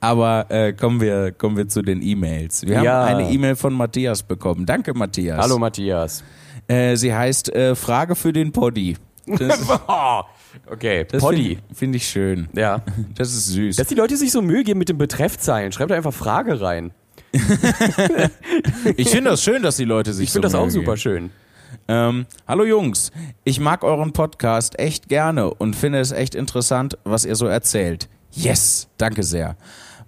[0.00, 2.64] Aber äh, kommen wir kommen wir zu den E-Mails.
[2.66, 3.04] Wir haben Ja.
[3.04, 4.64] eine E-Mail von Matthias bekommen.
[4.64, 5.38] Danke Matthias.
[5.42, 6.24] Hallo Matthias.
[6.68, 8.96] Äh, sie heißt äh, Frage für den Poddy.
[9.26, 9.60] Das,
[10.70, 11.56] okay, das Poddy.
[11.56, 12.48] finde find ich schön.
[12.54, 12.82] Ja.
[13.14, 13.76] Das ist süß.
[13.76, 15.72] Dass die Leute sich so Mühe geben mit den Betreffzeilen.
[15.72, 16.92] Schreibt einfach Frage rein.
[18.96, 20.98] ich finde das schön, dass die Leute sich Ich finde so das auch super geben.
[20.98, 21.30] schön.
[21.86, 23.10] Ähm, hallo Jungs,
[23.42, 28.08] ich mag euren Podcast echt gerne und finde es echt interessant, was ihr so erzählt.
[28.30, 29.56] Yes, danke sehr.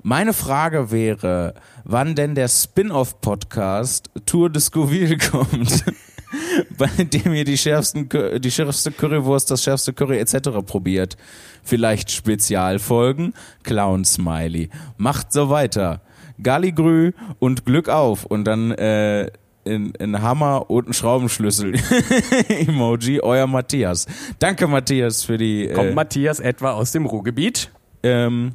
[0.02, 5.84] Meine Frage wäre, wann denn der Spin-off-Podcast Tour de Scoville kommt,
[6.78, 8.08] bei dem ihr die, schärfsten,
[8.38, 10.50] die schärfste Currywurst, das schärfste Curry etc.
[10.64, 11.16] probiert.
[11.62, 13.34] Vielleicht Spezialfolgen?
[13.64, 14.70] Clown-Smiley.
[14.96, 16.02] Macht so weiter.
[16.42, 19.30] Galligrü und Glück auf und dann äh,
[19.64, 21.74] in, in Hammer und ein Schraubenschlüssel.
[22.48, 24.06] Emoji, euer Matthias.
[24.38, 25.68] Danke, Matthias, für die.
[25.68, 27.70] Kommt Äh, Matthias etwa aus dem Ruhrgebiet?
[28.02, 28.54] ähm,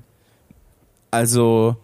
[1.12, 1.76] also.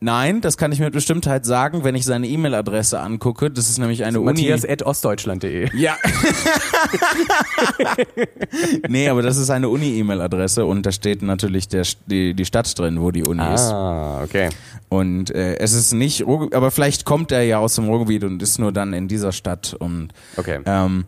[0.00, 3.50] Nein, das kann ich mit Bestimmtheit sagen, wenn ich seine E-Mail-Adresse angucke.
[3.50, 4.48] Das ist nämlich eine Uni.
[4.48, 5.76] Matthias.ostdeutschland.de.
[5.76, 5.96] Ja.
[8.88, 13.00] nee, aber das ist eine Uni-E-Mail-Adresse und da steht natürlich der, die, die Stadt drin,
[13.00, 13.70] wo die Uni ist.
[13.72, 14.48] Ah, okay.
[14.88, 18.58] Und äh, es ist nicht, aber vielleicht kommt er ja aus dem Ruhrgebiet und ist
[18.58, 19.74] nur dann in dieser Stadt.
[19.78, 20.60] Und Okay.
[20.64, 21.04] ähm,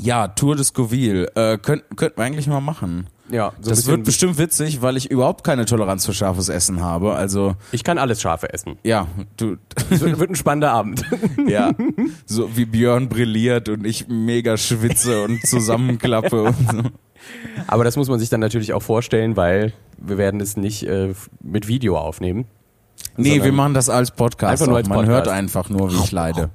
[0.00, 3.06] ja, Tour de Scoville äh, könnten könnten wir eigentlich mal machen.
[3.32, 7.14] Ja, so das wird bestimmt witzig, weil ich überhaupt keine Toleranz für scharfes Essen habe.
[7.14, 8.76] Also Ich kann alles Schafe essen.
[8.82, 9.06] ja,
[9.38, 9.56] du,
[9.90, 11.02] Es wird, wird ein spannender Abend.
[11.48, 11.72] ja,
[12.26, 16.82] so wie Björn brilliert und ich mega schwitze und zusammenklappe und so.
[17.66, 21.14] Aber das muss man sich dann natürlich auch vorstellen, weil wir werden es nicht äh,
[21.42, 22.46] mit Video aufnehmen.
[23.16, 24.52] Nee, Sondern- wir machen das als Podcast.
[24.52, 25.26] Einfach nur als Man Podcast.
[25.26, 26.50] hört einfach nur, wie ich leide.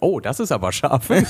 [0.00, 1.08] Oh, das ist aber scharf.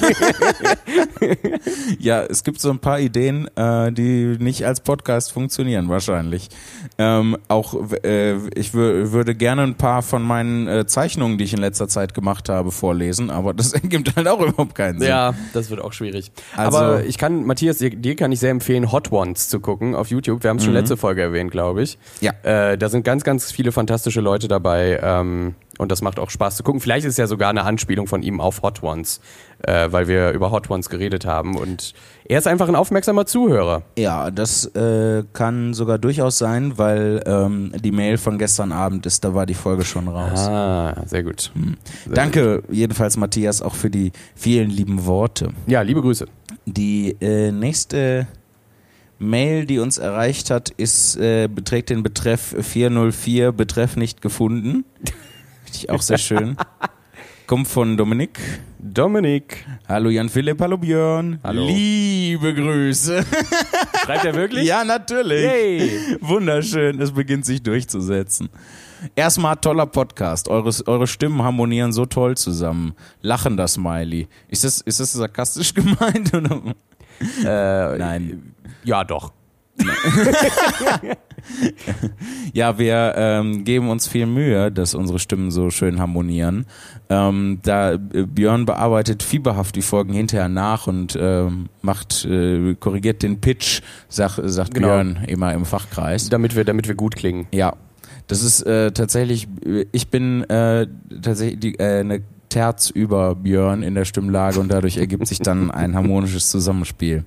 [1.99, 6.49] Ja, es gibt so ein paar Ideen, äh, die nicht als Podcast funktionieren, wahrscheinlich.
[6.99, 11.53] Ähm, auch äh, ich wür würde gerne ein paar von meinen äh, Zeichnungen, die ich
[11.53, 15.09] in letzter Zeit gemacht habe, vorlesen, aber das ergibt halt auch überhaupt keinen Sinn.
[15.09, 16.33] ja, das wird auch schwierig.
[16.57, 19.94] Also- aber ich kann, Matthias, dir, dir kann ich sehr empfehlen, Hot Ones zu gucken
[19.94, 20.42] auf YouTube.
[20.42, 21.99] Wir haben es schon letzte Folge erwähnt, glaube ich.
[22.20, 22.33] Ja.
[22.42, 24.99] Äh, da sind ganz, ganz viele fantastische Leute dabei.
[25.03, 26.81] Ähm, Und das macht auch Spaß zu gucken.
[26.81, 29.21] Vielleicht ist ja sogar eine Anspielung von ihm auf Hot Ones,
[29.63, 31.57] äh, weil wir über Hot Ones geredet haben.
[31.57, 31.95] Und
[32.27, 33.83] er ist einfach ein aufmerksamer Zuhörer.
[33.97, 39.25] Ja, das äh, kann sogar durchaus sein, weil ähm, die Mail von gestern Abend ist,
[39.25, 40.41] da war die Folge schon raus.
[40.41, 41.51] Ah, sehr gut.
[42.05, 45.47] Sehr Danke jedenfalls, Matthias, auch für die vielen lieben Worte.
[45.47, 45.55] Gut.
[45.67, 46.27] Ja, liebe Grüße.
[46.67, 48.27] Die äh, nächste
[49.21, 54.87] Mail, die uns erreicht hat, ist, äh, beträgt den Betreff 404, Betreff nicht gefunden.
[54.97, 56.57] Finde ich auch sehr schön.
[57.47, 58.41] Kommt von Dominik.
[58.79, 59.67] Dominik.
[59.87, 61.39] Hallo Jan Philipp, hallo Björn.
[61.45, 61.67] Hallo.
[61.67, 63.27] Liebe Grüße.
[64.05, 64.67] Schreibt er wirklich?
[64.67, 65.43] Ja, natürlich.
[65.43, 65.91] Yay.
[66.23, 68.49] Wunderschön, es beginnt sich durchzusetzen.
[69.17, 70.49] Erstmal toller Podcast.
[70.49, 72.95] Eure, eure Stimmen harmonieren so toll zusammen.
[73.21, 74.29] Lachender Smiley.
[74.49, 76.33] Ist das, ist das sarkastisch gemeint?
[76.33, 76.63] Oder?
[77.45, 78.55] Äh, Nein.
[78.85, 79.33] Ja, doch.
[82.53, 86.66] Ja, wir ähm, geben uns viel Mühe, dass unsere Stimmen so schön harmonieren.
[87.09, 93.23] Ähm, da äh, Björn bearbeitet fieberhaft die Folgen hinterher nach und ähm, macht, äh, korrigiert
[93.23, 94.88] den Pitch, sag, sagt Genau.
[94.88, 96.29] Björn immer im Fachkreis.
[96.29, 97.47] Damit wir, damit wir gut klingen.
[97.53, 97.75] Ja,
[98.27, 99.49] das ist äh, tatsächlich,
[99.93, 100.87] ich bin äh,
[101.23, 105.71] tatsächlich die, äh, eine Terz über Björn in der Stimmlage und dadurch ergibt sich dann
[105.71, 107.25] ein harmonisches Zusammenspiel.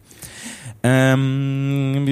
[0.85, 2.05] Ähm,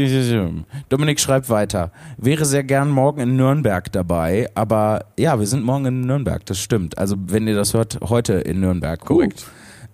[0.88, 1.92] Dominik schreibt weiter.
[2.18, 6.60] Wäre sehr gern morgen in Nürnberg dabei, aber ja, wir sind morgen in Nürnberg, das
[6.60, 6.98] stimmt.
[6.98, 9.02] Also wenn ihr das hört, heute in Nürnberg.
[9.02, 9.46] Korrekt.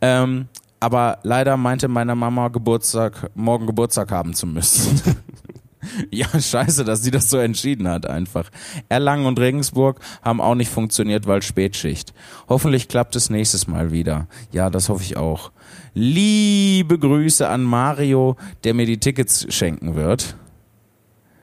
[0.02, 0.48] Ähm,
[0.80, 5.02] aber leider meinte meine Mama Geburtstag, morgen Geburtstag haben zu müssen.
[6.12, 8.52] ja, scheiße, dass sie das so entschieden hat einfach.
[8.90, 12.14] Erlangen und Regensburg haben auch nicht funktioniert, weil Spätschicht.
[12.48, 14.28] Hoffentlich klappt es nächstes Mal wieder.
[14.52, 15.52] Ja, das hoffe ich auch.
[16.00, 20.36] Liebe Grüße an Mario, der mir die Tickets schenken wird.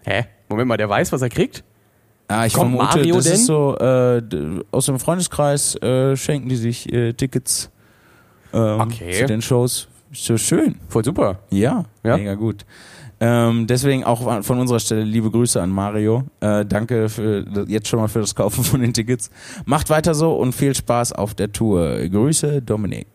[0.04, 0.26] Hä?
[0.48, 1.64] Moment mal, der weiß, was er kriegt?
[2.28, 3.32] Ah, ich Kommt vermute, Mario das denn?
[3.34, 4.22] ist so, äh,
[4.70, 7.68] aus dem Freundeskreis äh, schenken die sich äh, Tickets
[8.52, 9.12] ähm, Okay.
[9.12, 9.88] zu den Shows.
[10.12, 10.76] Ist so schön.
[10.88, 11.40] Voll super.
[11.50, 12.16] Ja, Ja.
[12.16, 12.64] mega gut.
[13.26, 16.24] Ähm, deswegen auch von unserer Stelle liebe Grüße an Mario.
[16.40, 19.30] Äh, danke für, jetzt schon mal für das Kaufen von den Tickets.
[19.64, 22.06] Macht weiter so und viel Spaß auf der Tour.
[22.06, 23.06] Grüße, Dominik.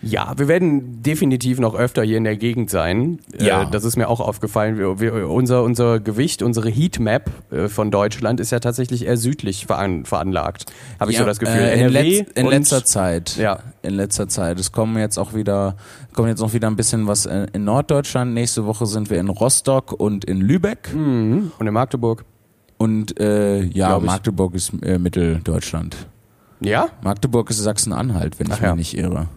[0.00, 3.18] Ja, wir werden definitiv noch öfter hier in der Gegend sein.
[3.38, 3.64] Ja.
[3.64, 4.78] Äh, das ist mir auch aufgefallen.
[4.78, 9.66] Wir, wir, unser, unser Gewicht, unsere Heatmap äh, von Deutschland ist ja tatsächlich eher südlich
[9.66, 10.72] veran, veranlagt.
[10.98, 11.60] Habe ich Ja, so das Gefühl.
[11.60, 13.36] Äh, in, letz, in letzter Zeit.
[13.36, 13.58] Ja.
[13.82, 14.58] In letzter Zeit.
[14.58, 15.76] Es kommen jetzt auch wieder,
[16.14, 18.32] kommt jetzt noch wieder ein bisschen was äh, in Norddeutschland.
[18.32, 19.49] Nächste Woche sind wir in Rostock
[19.92, 20.94] und in Lübeck.
[20.94, 21.52] Mhm.
[21.58, 22.24] Und in Magdeburg.
[22.78, 24.02] Und äh, ja, ich.
[24.02, 26.08] Magdeburg ist äh, Mitteldeutschland.
[26.60, 26.88] Ja?
[27.02, 28.74] Magdeburg ist Sachsen-Anhalt, wenn ich Ach ja.
[28.74, 29.28] mich nicht irre.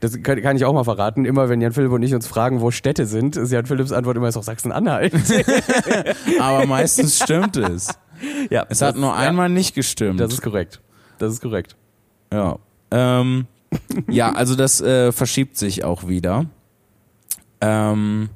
[0.00, 1.24] Das, kann, ich auch mal verraten.
[1.24, 4.16] Immer wenn Jan Philipp und ich uns fragen, wo Städte sind, ist Jan Philipps Antwort
[4.16, 5.14] immer ist auch Sachsen-Anhalt.
[6.40, 7.88] Aber meistens stimmt es.
[8.50, 10.18] ja, Es hat nur einmal nicht gestimmt.
[10.18, 10.80] Das ist korrekt.
[11.18, 11.76] Das ist korrekt.
[12.32, 12.58] ja.
[12.90, 13.46] Ähm,
[14.08, 16.46] ja, also das äh, verschiebt sich auch wieder.
[17.60, 18.28] Ähm,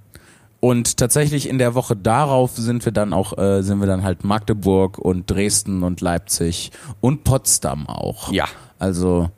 [0.66, 4.24] und tatsächlich in der Woche darauf sind wir dann auch, äh, sind wir dann halt
[4.24, 8.32] Magdeburg und Dresden und Leipzig und Potsdam auch.
[8.32, 8.46] Ja.
[8.80, 9.30] Also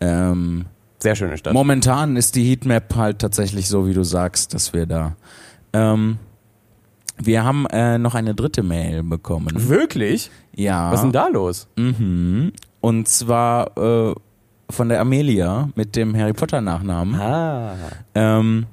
[0.00, 0.66] ähm,
[1.00, 1.54] Sehr schöne Stadt.
[1.54, 5.16] momentan ist die Heatmap halt tatsächlich so, wie du sagst, dass wir da.
[5.72, 6.18] Ähm,
[7.18, 9.68] wir haben äh, noch eine dritte Mail bekommen.
[9.68, 10.30] Wirklich?
[10.54, 10.92] Ja.
[10.92, 11.66] Was ist denn da los?
[11.74, 12.52] Mhm.
[12.80, 14.14] Und zwar äh,
[14.70, 17.16] von der Amelia mit dem Harry Potter Nachnamen.
[17.20, 17.74] Ah.
[18.14, 18.66] Ähm,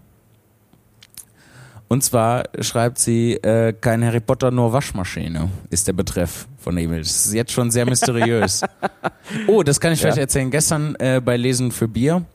[1.89, 6.83] und zwar schreibt sie, äh, kein Harry Potter, nur Waschmaschine, ist der Betreff von der
[6.85, 6.99] E-Mail.
[6.99, 8.61] Das ist jetzt schon sehr mysteriös.
[9.47, 10.23] oh, das kann ich vielleicht Ja.
[10.23, 10.51] erzählen.
[10.51, 12.25] Gestern äh, bei Lesen für Bier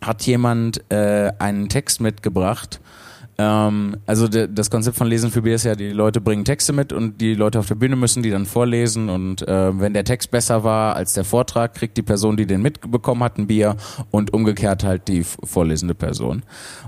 [0.00, 2.80] hat jemand äh, einen Text mitgebracht.
[3.38, 6.72] Ähm, also de, das Konzept von Lesen für Bier ist ja, die Leute bringen Texte
[6.72, 10.04] mit und die Leute auf der Bühne müssen die dann vorlesen und äh, wenn der
[10.04, 13.76] Text besser war als der Vortrag, kriegt die Person, die den mitbekommen hat, ein Bier
[14.10, 16.44] und umgekehrt halt die vorlesende Person.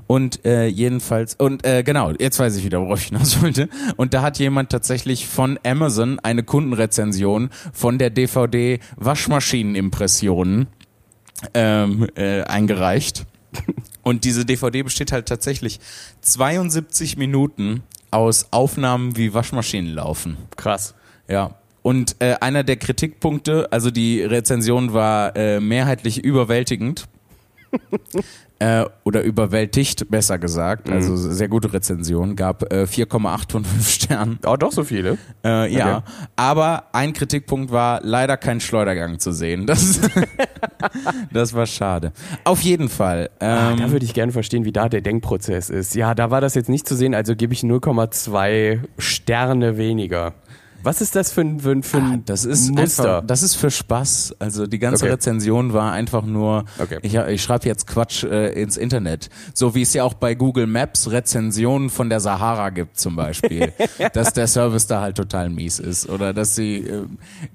[0.07, 3.69] Und äh, jedenfalls, und äh, genau, jetzt weiß ich wieder, worauf ich hinaus wollte.
[3.97, 10.69] Und da hat jemand tatsächlich von Amazon eine Kundenrezension von der DVD Waschmaschinenimpressionen
[11.53, 13.27] ähm, äh, eingereicht.
[14.09, 15.81] Und diese DVD besteht halt tatsächlich
[16.23, 20.39] 72 Minuten aus Aufnahmen, wie Waschmaschinen laufen.
[20.57, 20.95] Krass.
[21.29, 21.57] Ja.
[21.83, 27.07] Und äh, einer der Kritikpunkte, also die Rezension war äh, mehrheitlich überwältigend.
[28.61, 30.91] Äh, oder überwältigt, besser gesagt.
[30.91, 32.35] Also sehr gute Rezension.
[32.37, 34.39] Gab äh, 4,8 von 5 Sternen.
[34.47, 35.17] Oh, doch so viele.
[35.45, 36.05] Äh, ja, Okay.
[36.37, 39.67] aber ein Kritikpunkt war leider kein Schleudergang zu sehen.
[39.67, 40.01] Das,
[41.33, 42.13] das war schade.
[42.45, 43.31] Auf jeden Fall.
[43.39, 45.95] Ah, Ähm, da würde ich gerne verstehen, wie da der Denkprozess ist.
[45.95, 50.35] Ja, da war das jetzt nicht zu sehen, also gebe ich 0,2 Sterne weniger.
[50.89, 53.17] Was ist das für ein, für ein, für ein Ah, das ist Muster?
[53.17, 54.37] Einfach, das ist für Spaß.
[54.39, 55.13] Also die ganze Okay.
[55.13, 56.99] Rezension war einfach nur, Okay.
[57.03, 59.29] ich, ich schreibe jetzt Quatsch äh, ins Internet.
[59.53, 63.71] So wie es ja auch bei Google Maps Rezensionen von der Sahara gibt zum Beispiel.
[64.15, 66.09] dass der Service da halt total mies ist.
[66.09, 67.03] Oder dass sie äh,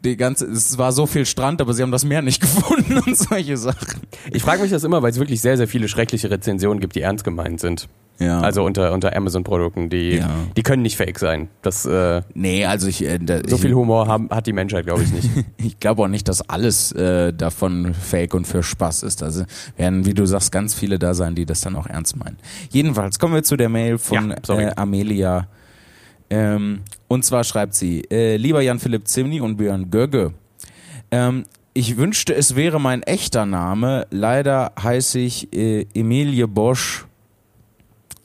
[0.03, 3.17] die ganze, es war so viel Strand, aber sie haben das Meer nicht gefunden und
[3.17, 4.01] solche Sachen.
[4.31, 7.01] Ich frage mich das immer, weil es wirklich sehr, sehr viele schreckliche Rezensionen gibt, die
[7.01, 7.87] ernst gemeint sind.
[8.19, 8.39] Ja.
[8.41, 10.29] Also unter, unter Amazon-Produkten, die, Ja.
[10.55, 11.49] die können nicht fake sein.
[11.61, 15.03] Das, äh, Nee, also ich, äh, da, so viel Humor haben, hat die Menschheit, glaube
[15.03, 15.29] ich, nicht.
[15.57, 19.23] Ich glaube auch nicht, dass alles äh, davon fake und für Spaß ist.
[19.23, 19.43] Also
[19.77, 22.37] werden, wie du sagst, ganz viele da sein, die das dann auch ernst meinen.
[22.69, 25.47] Jedenfalls kommen wir zu der Mail von Ja, äh, Amelia.
[26.29, 30.33] Ähm, und zwar schreibt sie, äh, lieber Jan-Philipp Zimny und Björn Gögge,
[31.11, 31.43] ähm,
[31.75, 34.05] ich wünschte, es wäre mein echter Name.
[34.11, 37.05] Leider heiße ich äh, Emilie Bosch.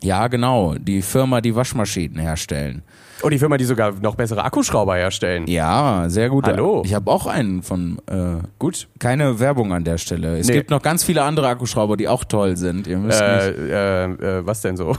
[0.02, 2.82] Ja, genau, die Firma, die Waschmaschinen herstellen.
[3.20, 5.46] Und die Firma, die sogar noch bessere Akkuschrauber herstellen.
[5.48, 6.46] Ja, sehr gut.
[6.46, 6.82] Hallo.
[6.84, 8.86] Ich habe auch einen von äh, Gut.
[9.00, 10.38] keine Werbung an der Stelle.
[10.38, 10.52] Es Nee.
[10.54, 12.86] gibt noch ganz viele andere Akkuschrauber, die auch toll sind.
[12.86, 13.58] Ihr müsst Äh, nicht.
[13.58, 14.04] äh,
[14.38, 14.96] äh, was denn so?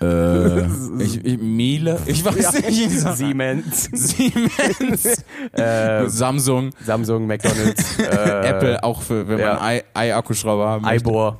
[0.00, 0.62] Äh,
[0.98, 1.98] ich, ich, Miele?
[2.06, 2.90] Ich weiß nicht.
[3.16, 5.24] Siemens, Siemens.
[5.52, 6.70] äh, Samsung.
[6.86, 9.54] Samsung, McDonalds, äh, Apple, auch für, wenn ja.
[9.56, 11.06] man Ei- Ei-Akkuschrauber haben möchte.
[11.06, 11.38] Eibor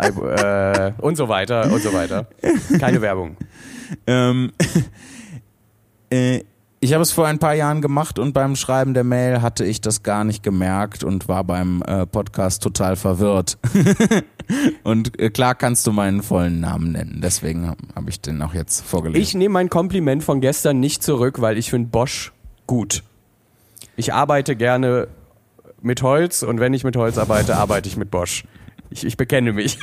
[0.00, 2.26] äh, und so weiter und so weiter.
[2.78, 3.36] Keine Werbung.
[4.06, 4.52] Ähm,
[6.10, 6.42] äh,
[6.82, 9.82] ich habe es vor ein paar Jahren gemacht und beim Schreiben der Mail hatte ich
[9.82, 13.58] das gar nicht gemerkt und war beim äh, Podcast total verwirrt.
[14.82, 17.20] und äh, klar kannst du meinen vollen Namen nennen.
[17.22, 19.22] Deswegen habe hab ich den auch jetzt vorgelesen.
[19.22, 22.32] Ich nehme mein Kompliment von gestern nicht zurück, weil ich finde Bosch
[22.66, 23.02] gut.
[23.96, 25.08] Ich arbeite gerne
[25.82, 28.44] mit Holz und wenn ich mit Holz arbeite, arbeite ich mit Bosch.
[28.90, 29.78] Ich, ich bekenne mich.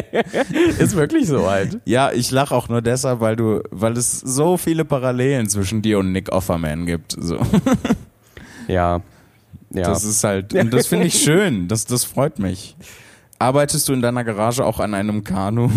[0.78, 1.78] Ist wirklich so halt.
[1.84, 6.00] Ja, ich lache auch nur deshalb, weil du, weil es so viele Parallelen zwischen dir
[6.00, 7.16] und Nick Offerman gibt.
[7.18, 7.38] So.
[8.68, 9.00] Ja.
[9.70, 9.82] Ja.
[9.84, 11.66] Das ist halt, und das finde ich schön.
[11.68, 12.76] Das, das freut mich.
[13.38, 15.70] Arbeitest du in deiner Garage auch an einem Kanu?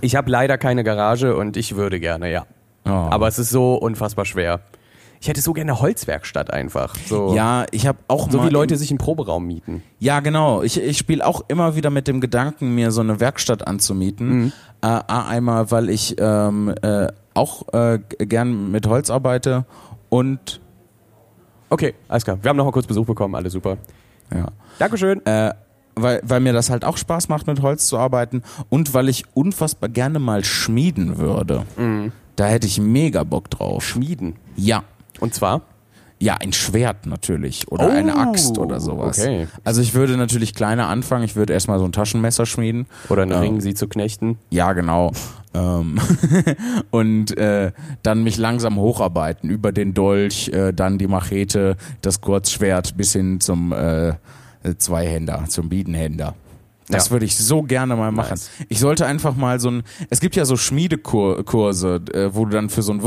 [0.00, 2.46] Ich habe leider keine Garage und ich würde gerne, ja.
[2.84, 2.90] Oh.
[2.90, 4.60] Aber es ist so unfassbar schwer.
[5.20, 6.94] Ich hätte so gerne eine Holzwerkstatt einfach.
[7.06, 9.82] So, ja, ich habe auch so mal wie Leute sich einen Proberaum mieten.
[9.98, 10.62] Ja, genau.
[10.62, 14.28] Ich, ich spiele auch immer wieder mit dem Gedanken, mir so eine Werkstatt anzumieten.
[14.28, 14.52] Mhm.
[14.82, 19.64] Äh, A, einmal, weil ich ähm, äh, auch äh, gern mit Holz arbeite
[20.08, 20.60] und
[21.70, 22.38] Okay, alles klar.
[22.40, 23.76] Wir haben noch mal kurz Besuch bekommen, alles super.
[24.34, 24.46] ja.
[24.78, 25.24] Dankeschön.
[25.26, 25.52] Äh,
[25.96, 29.24] weil, weil mir das halt auch Spaß macht, mit Holz zu arbeiten und weil ich
[29.34, 31.64] unfassbar gerne mal schmieden würde.
[31.76, 32.12] Mhm.
[32.36, 33.84] Da hätte ich mega Bock drauf.
[33.84, 34.36] Schmieden.
[34.56, 34.84] Ja.
[35.20, 35.62] Und zwar?
[36.20, 39.20] Ja, ein Schwert natürlich oder Oh, eine Axt oder sowas.
[39.20, 39.46] okay.
[39.62, 41.22] Also ich würde natürlich kleiner anfangen.
[41.22, 42.86] Ich würde erstmal so ein Taschenmesser schmieden.
[43.08, 43.38] Oder einen Ja.
[43.40, 44.36] Ring, sie zu knechten.
[44.50, 45.12] Ja, genau.
[45.54, 46.00] Ähm,
[46.90, 47.70] und äh,
[48.02, 53.40] dann mich langsam hocharbeiten über den Dolch, äh, dann die Machete, das Kurzschwert bis hin
[53.40, 54.14] zum äh,
[54.78, 56.34] Zweihänder, zum Biedenhänder.
[56.88, 57.10] Das Ja.
[57.12, 58.30] würde ich so gerne mal machen.
[58.30, 58.50] Nice.
[58.68, 59.82] Ich sollte einfach mal so ein.
[60.10, 63.02] Es gibt ja so Schmiedekurse, äh, wo du dann für so ein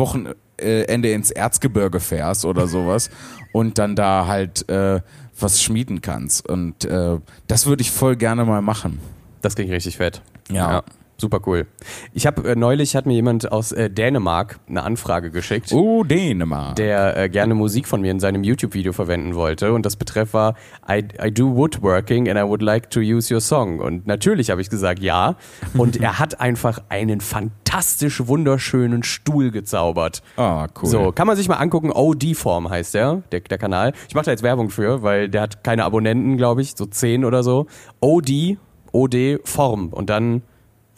[0.62, 3.10] Wochenende ins Erzgebirge fährst oder sowas
[3.54, 5.02] und dann da halt äh,
[5.40, 6.48] was schmieden kannst.
[6.48, 9.00] Und äh, das würde ich voll gerne mal machen.
[9.42, 10.22] Das klingt richtig fett.
[10.50, 10.84] Ja.
[11.22, 11.68] Super cool.
[12.14, 15.72] Ich habe äh, neulich hat mir jemand aus äh, Dänemark eine Anfrage geschickt.
[15.72, 16.76] Oh, Dänemark.
[16.76, 19.72] der äh, gerne Musik von mir in seinem YouTube-Video verwenden wollte.
[19.74, 20.56] Und das Betreff war,
[20.90, 23.80] I, I do woodworking and I would like to use your song.
[23.80, 25.36] Und natürlich habe ich gesagt, ja.
[25.78, 30.24] Und er hat einfach einen fantastisch wunderschönen Stuhl gezaubert.
[30.36, 30.90] Ah, cool.
[30.90, 31.92] So, kann man sich mal angucken.
[31.92, 33.94] OD-Form heißt der, der, der Kanal.
[34.10, 37.24] Ich mache da jetzt Werbung für, weil der hat keine Abonnenten, glaube ich, so zehn
[37.24, 37.68] oder so.
[38.00, 38.58] OD,
[38.92, 39.90] OD, Form.
[39.90, 40.42] Und dann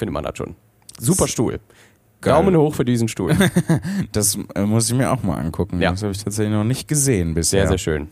[0.03, 0.55] findet man das schon.
[0.99, 1.59] Super Stuhl.
[2.19, 2.33] Geil.
[2.33, 3.35] Daumen hoch für diesen Stuhl.
[4.11, 5.81] Das äh, muss ich mir auch mal angucken.
[5.81, 5.91] Ja.
[5.91, 7.61] Das habe ich tatsächlich noch nicht gesehen bisher.
[7.61, 8.07] Sehr, sehr schön.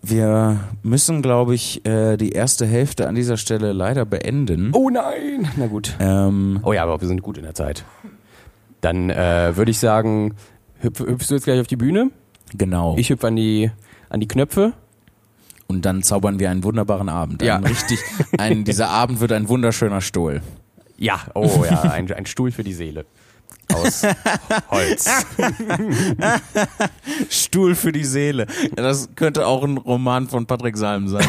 [0.00, 4.70] Wir müssen, glaube ich, äh, die erste Hälfte an dieser Stelle leider beenden.
[4.72, 5.48] Oh nein!
[5.56, 5.96] Na gut.
[6.00, 7.84] Ähm, Oh ja, aber wir sind gut in der Zeit.
[8.80, 10.34] Dann äh, würde ich sagen,
[10.80, 12.10] hüpf, hüpfst du jetzt gleich auf die Bühne?
[12.56, 12.96] genau.
[12.96, 13.70] Ich hüpfe an die,
[14.08, 14.72] an die Knöpfe.
[15.70, 17.42] Und dann zaubern wir einen wunderbaren Abend.
[17.42, 17.56] Ja.
[17.56, 17.98] Ein richtig,
[18.38, 20.40] ein, dieser Abend wird ein wunderschöner Stuhl.
[20.96, 23.04] Ja, oh ja, ein, ein Stuhl für die Seele.
[23.74, 24.02] Aus
[24.70, 25.10] Holz.
[27.28, 28.46] Stuhl für die Seele.
[28.76, 31.26] Ja, das könnte auch ein Roman von Patrick Salm sein.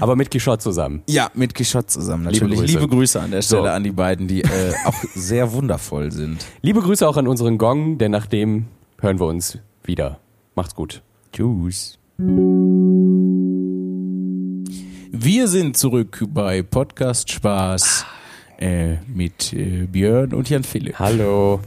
[0.00, 1.04] Aber mit Quichotte zusammen.
[1.08, 2.58] ja, mit Quichotte zusammen Liebe natürlich.
[2.62, 2.78] Grüße.
[2.80, 3.68] Liebe Grüße an der Stelle So.
[3.68, 6.44] an die beiden, die äh, auch sehr wundervoll sind.
[6.62, 8.66] Liebe Grüße auch an unseren Gong, denn nach dem
[9.00, 10.18] hören wir uns wieder.
[10.56, 11.02] Macht's gut.
[11.36, 11.98] Tschüss.
[15.12, 18.06] Wir sind zurück bei Podcast Spaß
[18.58, 20.98] äh, mit äh, Björn und Jan Philipp.
[20.98, 21.60] Hallo.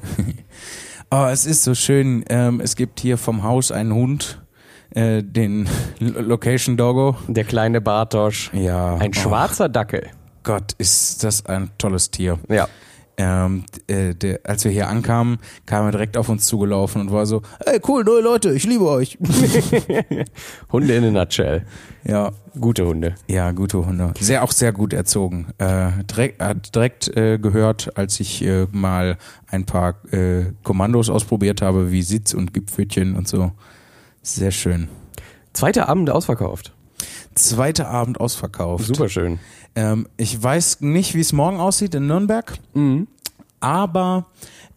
[1.11, 2.25] Oh, es ist so schön.
[2.29, 4.41] Ähm, es gibt hier vom Haus einen Hund,
[4.89, 7.17] äh, den L- Location Doggo.
[7.27, 8.51] Der kleine Bartosch.
[8.53, 8.95] Ja.
[8.95, 10.07] Ein oh schwarzer Dackel.
[10.41, 12.39] Gott, ist das ein tolles Tier.
[12.49, 12.67] Ja.
[13.21, 17.25] Ähm, äh, der, als wir hier ankamen, kam er direkt auf uns zugelaufen und war
[17.25, 19.17] so, ey, cool, neue Leute, ich liebe euch.
[20.71, 21.65] Hunde in a nutshell.
[22.05, 23.15] ja, Gute Hunde.
[23.27, 24.13] ja, gute Hunde.
[24.21, 25.47] Sehr, auch sehr gut erzogen.
[25.57, 31.61] Äh, direkt, hat direkt äh, gehört, als ich äh, mal ein paar äh, Kommandos ausprobiert
[31.61, 33.51] habe, wie Sitz und Gipfelchen und so.
[34.21, 34.87] Sehr schön.
[35.51, 36.71] Zweiter Abend ausverkauft.
[37.35, 38.85] Zweiter Abend ausverkauft.
[38.85, 39.39] Super schön.
[39.75, 43.07] Ähm, ich weiß nicht, wie es morgen aussieht in Nürnberg, Mhm.
[43.59, 44.25] aber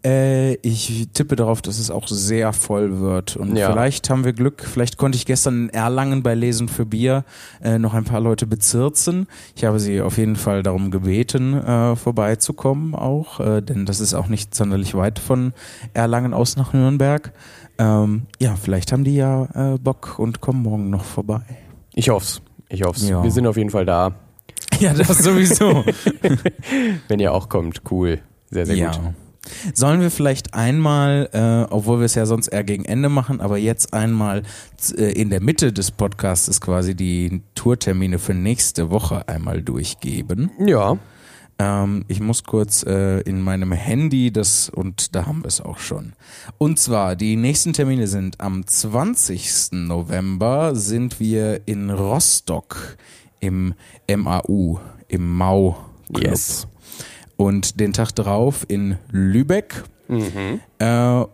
[0.04, 3.36] äh, ich tippe darauf, dass es auch sehr voll wird.
[3.36, 3.70] Und Ja.
[3.70, 7.24] vielleicht haben wir Glück, vielleicht konnte ich gestern in Erlangen bei Lesen für Bier
[7.62, 9.28] äh, noch ein paar Leute bezirzen.
[9.54, 14.12] Ich habe sie auf jeden Fall darum gebeten, äh, vorbeizukommen auch, äh, denn das ist
[14.14, 15.52] auch nicht sonderlich weit von
[15.94, 17.32] Erlangen aus nach Nürnberg.
[17.78, 21.42] Ähm, ja, vielleicht haben die ja äh, Bock und kommen morgen noch vorbei.
[21.94, 22.42] Ich hoff's.
[22.68, 23.08] Ich hoff's.
[23.08, 23.22] Ja.
[23.22, 24.14] Wir sind auf jeden Fall da.
[24.82, 25.84] Ja, das sowieso.
[27.08, 28.20] Wenn ihr auch kommt, cool.
[28.50, 28.90] Sehr, sehr ja.
[28.90, 29.14] gut.
[29.74, 33.58] Sollen wir vielleicht einmal, äh, obwohl wir es ja sonst eher gegen Ende machen, aber
[33.58, 34.42] jetzt einmal
[34.96, 40.50] äh, in der Mitte des Podcasts quasi die Tourtermine für nächste Woche einmal durchgeben?
[40.64, 40.96] Ja.
[41.58, 45.78] Ähm, ich muss kurz äh, in meinem Handy das und da haben wir es auch
[45.78, 46.12] schon.
[46.58, 49.72] Und zwar die nächsten Termine sind am 20.
[49.72, 52.96] November sind wir in Rostock
[53.42, 53.74] im
[54.08, 54.78] MAU,
[55.08, 55.76] im Mau
[56.14, 56.30] Club.
[56.30, 56.66] Yes.
[57.36, 59.82] Und den Tag darauf in Lübeck.
[60.08, 60.60] Mhm.
[60.78, 61.24] Äh,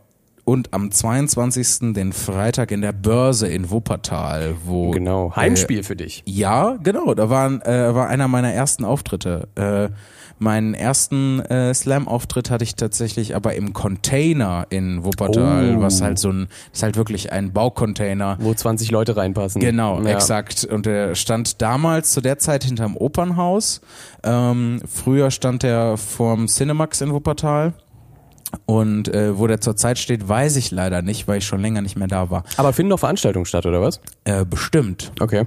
[0.44, 1.92] und am 22.
[1.92, 5.36] den Freitag in der Börse in Wuppertal, wo Genau.
[5.36, 6.22] Heimspiel für dich.
[6.24, 7.12] ja, genau.
[7.14, 9.48] Da waren, äh, war einer meiner ersten Auftritte.
[9.56, 9.90] Äh,
[10.38, 15.80] meinen ersten äh, Slam-Auftritt hatte ich tatsächlich aber im Container in Wuppertal, Oh.
[15.82, 18.36] was halt so ein, ist halt wirklich ein Baucontainer.
[18.40, 19.60] Wo 20 Leute reinpassen.
[19.60, 20.10] Genau, ja.
[20.10, 20.64] exakt.
[20.64, 23.80] Und der stand damals zu der Zeit hinterm Opernhaus.
[24.22, 27.72] Ähm, früher stand er vorm Cinemax in Wuppertal.
[28.64, 31.96] Und äh, wo der zurzeit steht, weiß ich leider nicht, weil ich schon länger nicht
[31.98, 32.44] mehr da war.
[32.56, 34.00] Aber finden noch Veranstaltungen statt, oder was?
[34.24, 35.12] Äh, bestimmt.
[35.20, 35.44] Okay.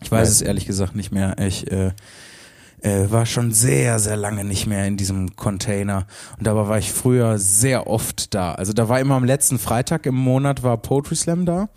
[0.00, 0.32] Ich weiß Ja.
[0.32, 1.36] es ehrlich gesagt nicht mehr.
[1.38, 1.90] Ich äh,
[2.82, 6.06] äh, war schon sehr, sehr lange nicht mehr in diesem Container.
[6.38, 8.52] Und dabei war ich früher sehr oft da.
[8.54, 11.68] Also da war immer am letzten Freitag im Monat war Poetry Slam da.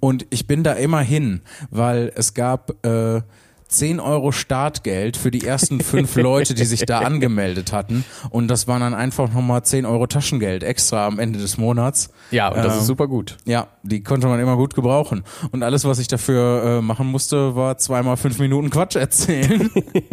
[0.00, 3.20] Und ich bin da immer hin, weil es gab äh,
[3.68, 8.04] 10 Euro Startgeld für die ersten fünf Leute, die sich da angemeldet hatten.
[8.30, 12.10] Und das waren dann einfach nochmal 10 Euro Taschengeld extra am Ende des Monats.
[12.30, 13.36] Ja, und das Ähm, ist super gut.
[13.44, 15.24] Ja, die konnte man immer gut gebrauchen.
[15.50, 19.70] Und alles, was ich dafür äh, machen musste, war zweimal fünf Minuten Quatsch erzählen.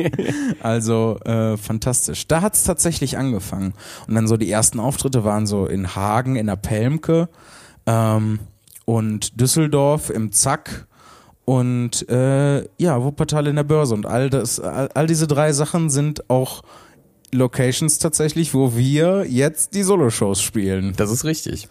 [0.61, 2.27] also äh, fantastisch.
[2.27, 3.73] Da hat's tatsächlich angefangen.
[4.07, 7.29] Und dann so die ersten Auftritte waren so in Hagen in der Pelmke
[7.85, 8.39] ähm,
[8.85, 10.87] und Düsseldorf im Zack
[11.45, 13.93] und äh, ja, Wuppertal in der Börse.
[13.93, 16.63] Und all das, all, all diese drei Sachen sind auch
[17.33, 20.93] Locations tatsächlich, wo wir jetzt die Solo-Shows spielen.
[20.97, 21.67] Das ist richtig.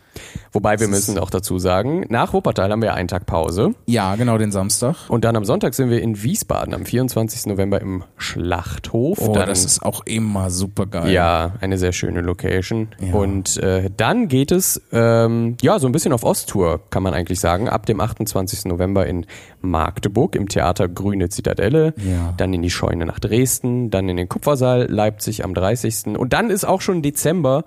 [0.50, 3.74] Wobei wir Das müssen auch dazu sagen, nach Wuppertal haben wir einen Tag Pause.
[3.86, 4.96] Ja, genau, den Samstag.
[5.08, 7.46] Und dann am Sonntag sind wir in Wiesbaden am 24.
[7.46, 9.18] November im Schlachthof.
[9.20, 11.10] Oh, dann, das ist auch immer super geil.
[11.10, 12.88] ja eine sehr schöne Location.
[13.00, 13.14] Ja.
[13.14, 17.40] Und äh, dann geht es ähm, ja so ein bisschen auf Osttour, kann man eigentlich
[17.40, 17.68] sagen.
[17.68, 18.66] Ab dem 28.
[18.66, 19.26] November in
[19.62, 21.94] Magdeburg im Theater Grüne Zitadelle.
[21.96, 22.34] Ja.
[22.36, 26.18] Dann in die Scheune nach Dresden, dann in den Kupfersaal Leipzig am 30.
[26.18, 27.64] Und dann ist auch schon Dezember,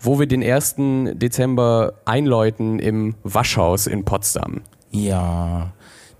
[0.00, 0.76] wo wir den 1.
[1.14, 4.62] Dezember einläuten im Waschhaus in Potsdam.
[4.90, 5.72] Ja.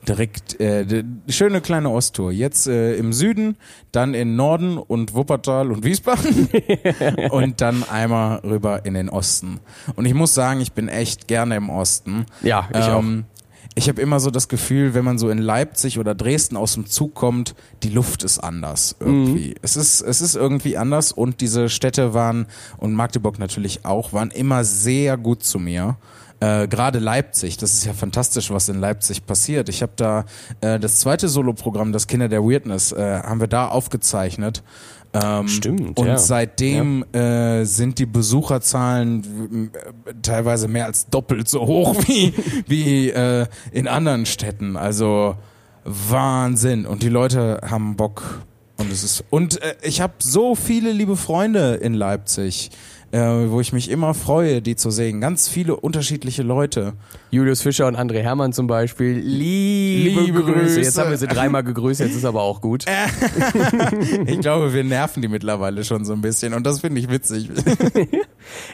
[0.07, 2.33] Direkt, äh, schöne kleine Osttour.
[2.33, 3.57] Jetzt äh, im Süden,
[3.93, 6.49] dann in Norden und Wuppertal und Wiesbaden
[7.31, 9.61] und dann einmal rüber in den Osten.
[9.97, 12.25] Und ich muss sagen, ich bin echt gerne im Osten.
[12.43, 13.05] Ja, ich auch.
[13.75, 16.87] Ich habe immer so das Gefühl, wenn man so in Leipzig oder Dresden aus dem
[16.87, 19.55] Zug kommt, die Luft ist anders irgendwie.
[19.63, 22.47] Es ist es ist irgendwie anders und diese Städte waren
[22.79, 25.97] und Magdeburg natürlich auch waren immer sehr gut zu mir.
[26.41, 29.69] Äh, Gerade Leipzig, das ist ja fantastisch, was in Leipzig passiert.
[29.69, 30.25] Ich habe da
[30.61, 34.63] äh, das zweite Soloprogramm, das Kinder der Weirdness, äh, haben wir da aufgezeichnet.
[35.23, 36.19] Ähm, Stimmt, Und ja.
[36.19, 42.35] seitdem äh, sind die Besucherzahlen äh, teilweise mehr als doppelt so hoch wie,
[42.67, 44.77] wie äh, in anderen Städten.
[44.77, 45.37] Also
[45.85, 46.87] Wahnsinn.
[46.87, 48.43] Und die Leute haben Bock.
[48.77, 52.71] Und es ist und äh, ich habe so viele liebe Freunde in Leipzig.
[53.13, 55.21] Äh, wo ich mich immer freue, die zu sehen.
[55.21, 56.95] Ganz viele unterschiedliche Leute.
[57.31, 59.19] Julius Fischer und André Hermann zum Beispiel.
[59.19, 60.53] Liebe, Liebe Grüße.
[60.53, 60.81] Grüße.
[60.81, 62.85] Jetzt haben wir sie dreimal gegrüßt, jetzt ist aber auch gut.
[64.27, 67.51] Ich glaube, wir nerven die mittlerweile schon so ein bisschen und das finde ich witzig.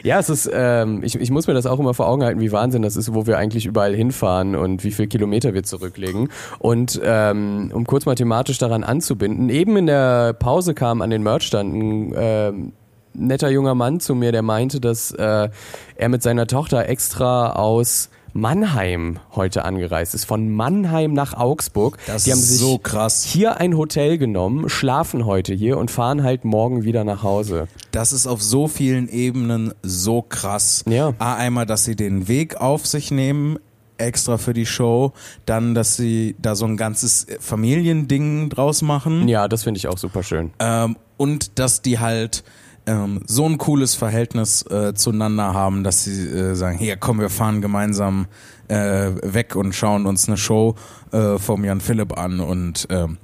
[0.03, 2.51] Ja, es ist, ähm, ich, ich muss mir das auch immer vor Augen halten, wie
[2.51, 6.29] Wahnsinn das ist, wo wir eigentlich überall hinfahren und wie viel Kilometer wir zurücklegen.
[6.59, 11.23] Und ähm, um kurz mal thematisch daran anzubinden, eben in der Pause kam an den
[11.23, 12.73] Merchstand ein ähm,
[13.17, 15.49] netter junger Mann zu mir, der meinte, dass äh,
[15.95, 20.25] er mit seiner Tochter extra aus Mannheim heute angereist ist.
[20.25, 21.97] Von Mannheim nach Augsburg.
[22.05, 23.23] Das Die haben ist sich so krass.
[23.23, 27.69] hier ein Hotel genommen, schlafen heute hier und fahren halt morgen wieder nach Hause.
[27.91, 30.83] Das ist auf so vielen Ebenen so krass.
[30.85, 31.13] Ja.
[31.17, 33.57] A, einmal, dass sie den Weg auf sich nehmen,
[33.97, 35.13] extra für die Show,
[35.45, 39.29] dann, dass sie da so ein ganzes Familiending draus machen.
[39.29, 40.51] Ja, das finde ich auch super schön.
[40.59, 42.43] Ähm, und dass die halt
[42.87, 47.29] ähm, so ein cooles Verhältnis äh, zueinander haben, dass sie äh, sagen, hier komm, wir
[47.29, 48.27] fahren gemeinsam
[48.67, 50.75] äh, weg und schauen uns eine Show
[51.11, 53.17] äh, vom Jan Philipp an und ähm,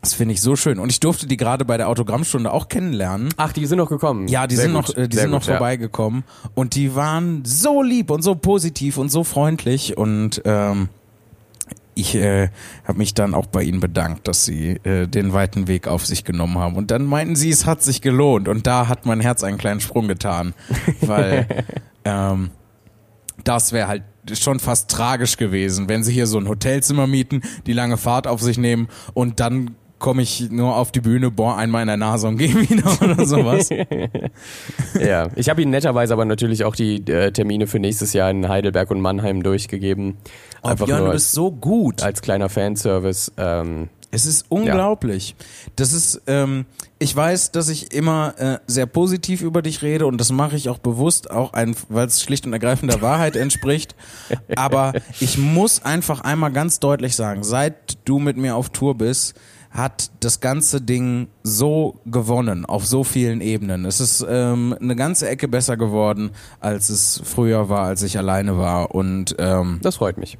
[0.00, 0.78] das finde ich so schön.
[0.78, 3.30] Und ich durfte die gerade bei der Autogrammstunde auch kennenlernen.
[3.38, 4.28] Ach, die sind noch gekommen.
[4.28, 4.88] Ja, die Sehr sind gut.
[4.88, 5.54] noch, äh, die Sehr sind noch gut, ja.
[5.54, 10.90] vorbeigekommen und die waren so lieb und so positiv und so freundlich und ähm,
[11.94, 12.48] ich äh,
[12.84, 16.24] habe mich dann auch bei ihnen bedankt, dass sie äh, den weiten Weg auf sich
[16.24, 16.76] genommen haben.
[16.76, 18.48] Und dann meinten sie, es hat sich gelohnt.
[18.48, 20.54] Und da hat mein Herz einen kleinen Sprung getan,
[21.00, 21.46] weil
[22.04, 22.50] ähm,
[23.44, 27.72] das wäre halt schon fast tragisch gewesen, wenn sie hier so ein Hotelzimmer mieten, die
[27.72, 31.80] lange Fahrt auf sich nehmen und dann komme ich nur auf die Bühne, bohr einmal
[31.80, 33.70] in der Nase und gehe wieder oder sowas.
[35.00, 38.46] Ja, ich habe Ihnen netterweise aber natürlich auch die äh, Termine für nächstes Jahr in
[38.46, 40.18] Heidelberg und Mannheim durchgegeben.
[40.62, 42.02] Einfach Björn, nur du bist so gut.
[42.02, 43.32] als kleiner Fanservice.
[43.38, 45.36] Ähm, Es ist unglaublich.
[45.76, 46.66] Das ist, ähm,
[46.98, 50.68] ich weiß, dass ich immer äh, sehr positiv über dich rede und das mache ich
[50.68, 51.52] auch bewusst, auch
[51.88, 53.96] weil es schlicht und ergreifend der Wahrheit entspricht.
[54.54, 59.34] Aber ich muss einfach einmal ganz deutlich sagen, seit du mit mir auf Tour bist,
[59.74, 63.84] hat das ganze Ding so gewonnen auf so vielen Ebenen.
[63.84, 68.56] Es ist ähm, eine ganze Ecke besser geworden, als es früher war, als ich alleine
[68.56, 68.94] war.
[68.94, 70.38] Und ähm, das freut mich.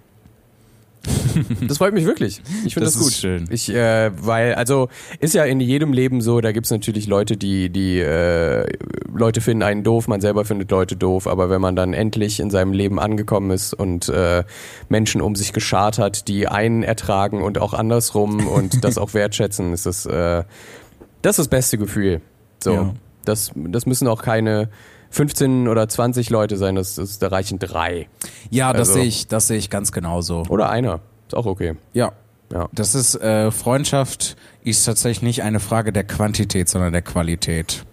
[1.68, 2.40] Das freut mich wirklich.
[2.64, 3.12] Ich finde das, Das ist gut.
[3.12, 3.48] schön.
[3.50, 4.88] Ich, äh, weil, also
[5.20, 8.66] ist ja in jedem Leben so, da gibt's natürlich Leute, die, die äh,
[9.14, 12.50] Leute finden einen doof, man selber findet Leute doof, aber wenn man dann endlich in
[12.50, 14.44] seinem Leben angekommen ist und äh,
[14.88, 19.72] Menschen um sich geschart hat, die einen ertragen und auch andersrum und das auch wertschätzen,
[19.72, 20.44] ist das, äh,
[21.22, 22.20] das ist das beste Gefühl.
[22.62, 22.72] So.
[22.72, 22.94] Ja.
[23.24, 24.68] Das, das müssen auch keine
[25.14, 28.08] 15 oder 20 Leute sein, das, das da reichen drei.
[28.50, 30.42] ja, das Also- sehe ich, das sehe ich ganz genauso.
[30.48, 31.00] Oder einer.
[31.28, 31.74] Ist auch okay.
[31.92, 32.12] Ja,
[32.52, 32.68] Ja.
[32.72, 37.84] Das ist äh, Freundschaft ist tatsächlich nicht eine Frage der Quantität, sondern der Qualität.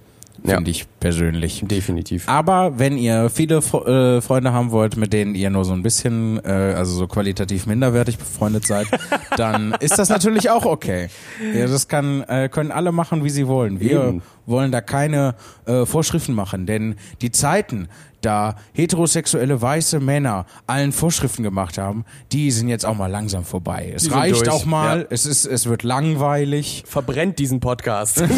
[0.44, 0.56] Ja.
[0.56, 1.62] Finde ich persönlich.
[1.64, 2.28] Definitiv.
[2.28, 5.84] Aber wenn ihr viele Fre- äh, Freunde haben wollt, mit denen ihr nur so ein
[5.84, 8.88] bisschen, äh, also so qualitativ minderwertig befreundet seid,
[9.38, 11.10] dann ist das natürlich auch okay.
[11.54, 13.80] Ja, das kann, äh, können alle machen, wie sie wollen.
[13.80, 14.22] Wir Eben.
[14.46, 15.36] Wollen da keine
[15.66, 17.88] äh, Vorschriften machen, denn die Zeiten,
[18.22, 23.92] da heterosexuelle weiße Männer allen Vorschriften gemacht haben, die sind jetzt auch mal langsam vorbei.
[23.96, 25.08] Es reicht durch, auch mal, ja.
[25.10, 26.84] es ist, es wird langweilig.
[26.86, 28.24] Verbrennt diesen Podcast.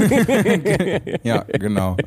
[1.24, 1.98] Ja, genau.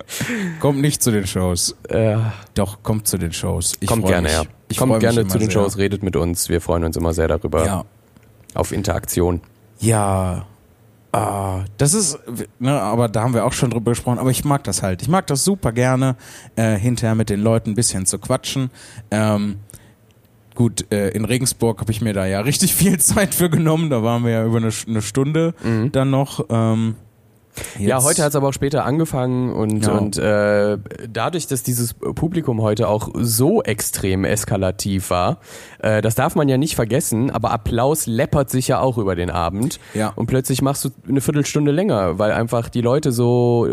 [0.61, 1.77] kommt nicht zu den Shows.
[1.89, 2.17] äh,
[2.55, 3.75] Doch, kommt zu den Shows.
[3.81, 4.33] Ich kommt gerne, mich.
[4.37, 4.43] ja.
[4.69, 5.63] Ich kommt gerne zu den sehr.
[5.63, 6.49] Shows, redet mit uns.
[6.49, 7.65] Wir freuen uns immer sehr darüber.
[7.65, 7.85] Ja.
[8.55, 9.41] Auf Interaktion.
[9.81, 10.47] Ja.
[11.17, 12.19] Ah, das ist,
[12.59, 15.01] ne, aber da haben wir auch schon drüber gesprochen, aber ich mag das halt.
[15.01, 16.17] Ich mag das super gerne,
[16.57, 18.71] äh, hinterher mit den Leuten ein bisschen zu quatschen.
[19.11, 19.57] Ähm,
[20.55, 23.89] gut, äh, in Regensburg habe ich mir da ja richtig viel Zeit für genommen.
[23.89, 25.55] Da waren wir ja über eine, eine Stunde
[25.91, 26.45] dann noch.
[26.51, 26.97] Ähm,
[27.79, 27.87] Mhm.
[27.87, 29.93] Ja, jetzt- heute hat es aber auch später angefangen und, Ja.
[29.93, 30.79] und äh,
[31.11, 35.39] dadurch, dass dieses Publikum heute auch so extrem eskalativ war,
[35.81, 39.31] äh, das darf man ja nicht vergessen, aber Applaus läppert sich ja auch über den
[39.31, 40.13] Abend Ja.
[40.17, 43.69] und plötzlich machst du eine Viertelstunde länger, weil einfach die Leute so,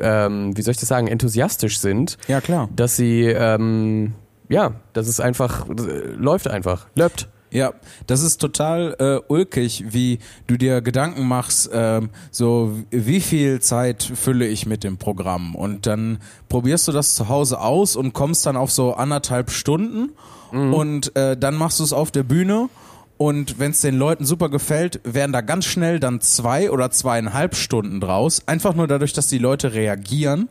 [0.00, 2.68] ähm, wie soll ich das sagen, enthusiastisch sind, Ja, klar.
[2.74, 4.12] dass sie, ähm,
[4.48, 5.72] ja, das ist einfach, äh,
[6.16, 7.28] läuft einfach, löppt.
[7.52, 7.74] Ja,
[8.06, 14.02] das ist total äh, ulkig, wie du dir Gedanken machst, ähm, so wie viel Zeit
[14.02, 15.54] fülle ich mit dem Programm?
[15.54, 20.12] Und dann probierst du das zu Hause aus und kommst dann auf so anderthalb Stunden
[20.52, 22.68] und äh, dann machst du es auf der Bühne
[23.16, 27.54] und wenn es den Leuten super gefällt, werden da ganz schnell dann zwei oder zweieinhalb
[27.54, 30.48] Stunden draus, einfach nur dadurch, dass die Leute reagieren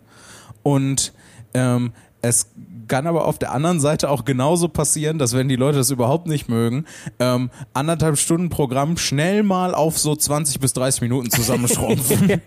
[0.64, 1.14] und
[1.54, 1.92] ähm,
[2.22, 2.48] es
[2.92, 6.28] kann aber auf der anderen Seite auch genauso passieren, dass wenn die Leute das überhaupt
[6.28, 6.84] nicht mögen,
[7.20, 12.42] ähm, anderthalb Stunden Programm schnell mal auf so 20 bis 30 Minuten zusammenschrumpfen.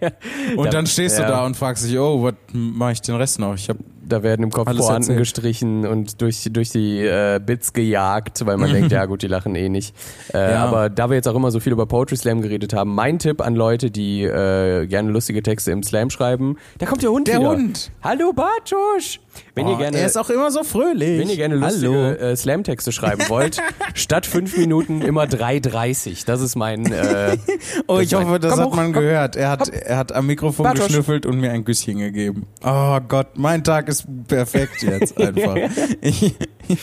[0.57, 3.55] und dann stehst du da und fragst dich, oh, was mache ich den Rest noch?
[3.55, 5.19] Ich habe Da werden im Kopf Alles Pointen erzählt.
[5.19, 9.55] gestrichen und durch, durch die äh, Bits gejagt, weil man denkt, ja gut, die lachen
[9.55, 9.95] eh nicht.
[10.33, 10.65] Äh, Ja.
[10.65, 13.41] Aber da wir jetzt auch immer so viel über Poetry Slam geredet haben, mein Tipp
[13.41, 17.41] an Leute, die äh, gerne lustige Texte im Slam schreiben, da kommt der Hund Der
[17.41, 17.51] wieder.
[17.51, 17.91] Hund.
[18.03, 19.21] Hallo Bartusch!
[19.57, 21.19] Wenn ihr Oh, gerne er ist auch immer so fröhlich.
[21.19, 23.61] wenn ihr gerne lustige äh, Slam-Texte schreiben wollt,
[23.95, 26.25] statt fünf Minuten immer 3,30.
[26.25, 26.87] Das ist mein.
[26.93, 27.37] Äh,
[27.87, 29.03] Oh, ich hoffe, das hat hoch, man komm.
[29.03, 29.35] gehört.
[29.37, 30.87] Er hat, er hat am Mikrofon Bartosz.
[30.87, 32.47] geschnüffelt und mir ein Küsschen gegeben.
[32.65, 33.94] Oh Gott, mein Tag ist
[34.27, 35.57] perfekt jetzt einfach.
[36.01, 36.35] Ich,
[36.69, 36.79] ich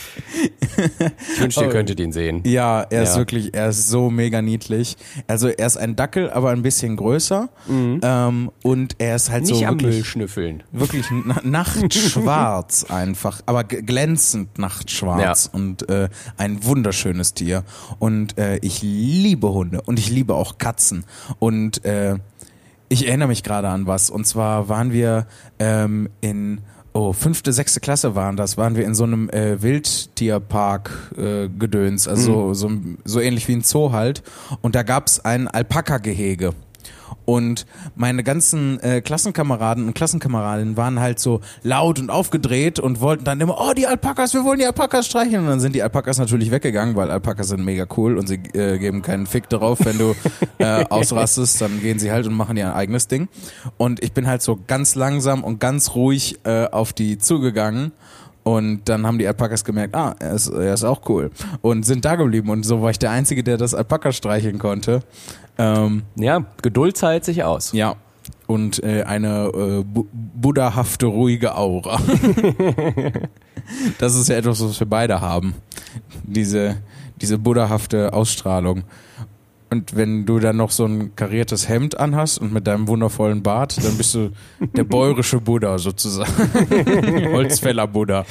[1.40, 2.42] wünschte, ihr könntet ihn sehen.
[2.44, 3.18] ja, er ist Ja.
[3.18, 4.96] wirklich, er ist so mega niedlich.
[5.26, 7.48] Also er ist ein Dackel, aber ein bisschen größer.
[7.68, 10.62] Ähm, und er ist halt Nicht so am Müll wirklich, schnüffeln.
[10.72, 17.64] wirklich na nachtschwarz einfach, aber glänzend nachtschwarz und äh, ein wunderschönes Tier.
[17.98, 21.04] Und äh, ich liebe Hunde und ich liebe auch Katzen.
[21.38, 22.16] Und äh,
[22.88, 24.10] ich erinnere mich gerade an was.
[24.10, 25.26] Und zwar waren wir
[25.58, 26.60] ähm, in
[26.94, 32.06] Oh, fünfte, sechste Klasse waren das, waren wir in so einem äh, Wildtierpark äh, Gedöns,
[32.06, 32.70] also so, so,
[33.04, 34.22] so ähnlich wie ein Zoo halt.
[34.60, 36.52] Und da gab's ein Alpaka-Gehege.
[37.24, 43.24] Und meine ganzen äh, Klassenkameraden und Klassenkameradinnen waren halt so laut und aufgedreht und wollten
[43.24, 45.42] dann immer, oh, die Alpakas, wir wollen die Alpakas streicheln.
[45.42, 48.78] Und dann sind die Alpakas natürlich weggegangen, weil Alpakas sind mega cool und sie äh,
[48.78, 50.14] geben keinen Fick darauf, wenn du
[50.58, 53.28] äh, ausrastest, dann gehen sie halt und machen ihr eigenes Ding.
[53.76, 57.92] Und ich bin halt so ganz langsam und ganz ruhig äh, auf die zugegangen.
[58.44, 61.30] Und dann haben die Alpakas gemerkt, ah, er ist, er ist auch cool.
[61.60, 62.50] Und sind da geblieben.
[62.50, 65.00] Und so war ich der Einzige, der das Alpaka streicheln konnte.
[65.58, 67.72] Ähm, Ja, Geduld zahlt sich aus.
[67.72, 67.94] ja.
[68.46, 71.98] Und äh, eine äh, bu buddhahafte, ruhige Aura.
[73.98, 75.54] das ist ja etwas, was wir beide haben.
[76.24, 76.76] Diese,
[77.20, 78.82] diese buddhahafte Ausstrahlung.
[79.72, 83.82] Und wenn du dann noch so ein kariertes Hemd anhast und mit deinem wundervollen Bart,
[83.82, 84.28] dann bist du
[84.60, 86.30] der bäuerische Buddha sozusagen.
[87.32, 88.26] Holzfäller Buddha.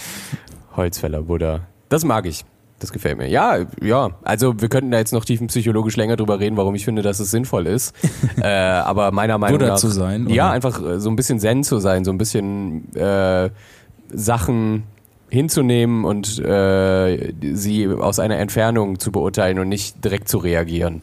[0.75, 1.61] Holzfäller Buddha.
[1.89, 2.45] Das mag ich.
[2.77, 3.27] Das gefällt mir.
[3.27, 4.11] Ja, ja.
[4.21, 7.31] Also wir könnten da jetzt noch tiefenpsychologisch länger drüber reden, warum ich finde, dass es
[7.31, 7.95] sinnvoll ist.
[8.39, 9.79] äh, aber meiner Meinung Buddha nach.
[9.79, 10.53] zu sein, Ja, oder?
[10.53, 13.49] einfach äh, so ein bisschen Zen zu sein, so ein bisschen äh,
[14.13, 14.83] Sachen
[15.31, 21.01] hinzunehmen und äh, sie aus einer Entfernung zu beurteilen und nicht direkt zu reagieren.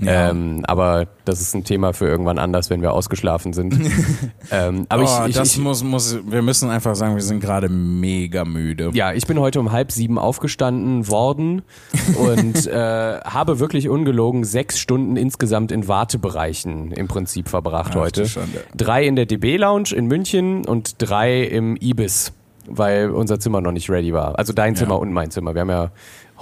[0.00, 0.30] Ja.
[0.30, 3.78] Ähm, aber das ist ein Thema für irgendwann anders, wenn wir ausgeschlafen sind.
[4.50, 7.40] ähm, aber oh, ich, ich, das ich, muss, muss, wir müssen einfach sagen, wir sind
[7.40, 8.90] gerade mega müde.
[8.94, 11.62] Ja, ich bin heute um halb sieben aufgestanden worden
[12.16, 18.26] und äh, habe wirklich ungelogen sechs Stunden insgesamt in Wartebereichen im Prinzip verbracht Ach, heute.
[18.74, 22.32] Drei in der DB Lounge in München und drei im Ibis,
[22.66, 24.38] weil unser Zimmer noch nicht ready war.
[24.38, 25.54] Also dein Zimmer und mein Zimmer.
[25.54, 25.90] Wir haben ja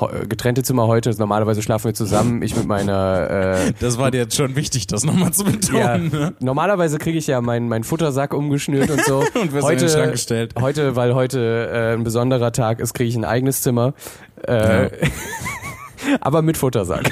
[0.00, 1.10] ho- getrennte Zimmer heute.
[1.18, 2.42] Normalerweise schlafen wir zusammen.
[2.42, 3.30] Ich mit meiner
[3.68, 5.78] äh, Das war dir jetzt schon wichtig, das nochmal zu betonen.
[5.80, 6.34] ja, ne?
[6.40, 9.18] normalerweise kriege ich ja meinen mein Futtersack umgeschnürt und so.
[9.34, 10.54] Und in heute, den Schrank gestellt.
[10.60, 13.94] Heute, weil heute äh, ein besonderer Tag ist, kriege ich ein eigenes Zimmer.
[14.42, 14.90] Äh,
[16.20, 17.10] aber mit Futtersack.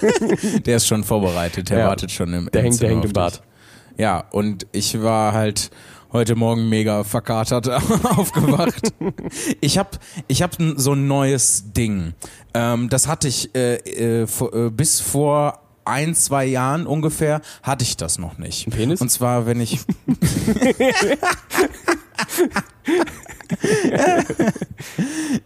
[0.66, 1.86] Der ist schon vorbereitet, der Ja.
[1.88, 3.42] wartet schon im Der im hängt, der hängt im Bad.
[3.98, 5.70] Ja, und ich war halt
[6.12, 7.68] heute Morgen mega verkatert
[8.04, 8.92] aufgewacht.
[9.60, 9.90] ich habe
[10.28, 12.14] ich hab so ein neues Ding.
[12.54, 17.96] Ähm, das hatte ich äh, äh, äh, bis vor ein, zwei Jahren ungefähr hatte ich
[17.96, 18.66] das noch nicht.
[18.66, 19.00] Ein Penis?
[19.00, 19.80] Und zwar, wenn ich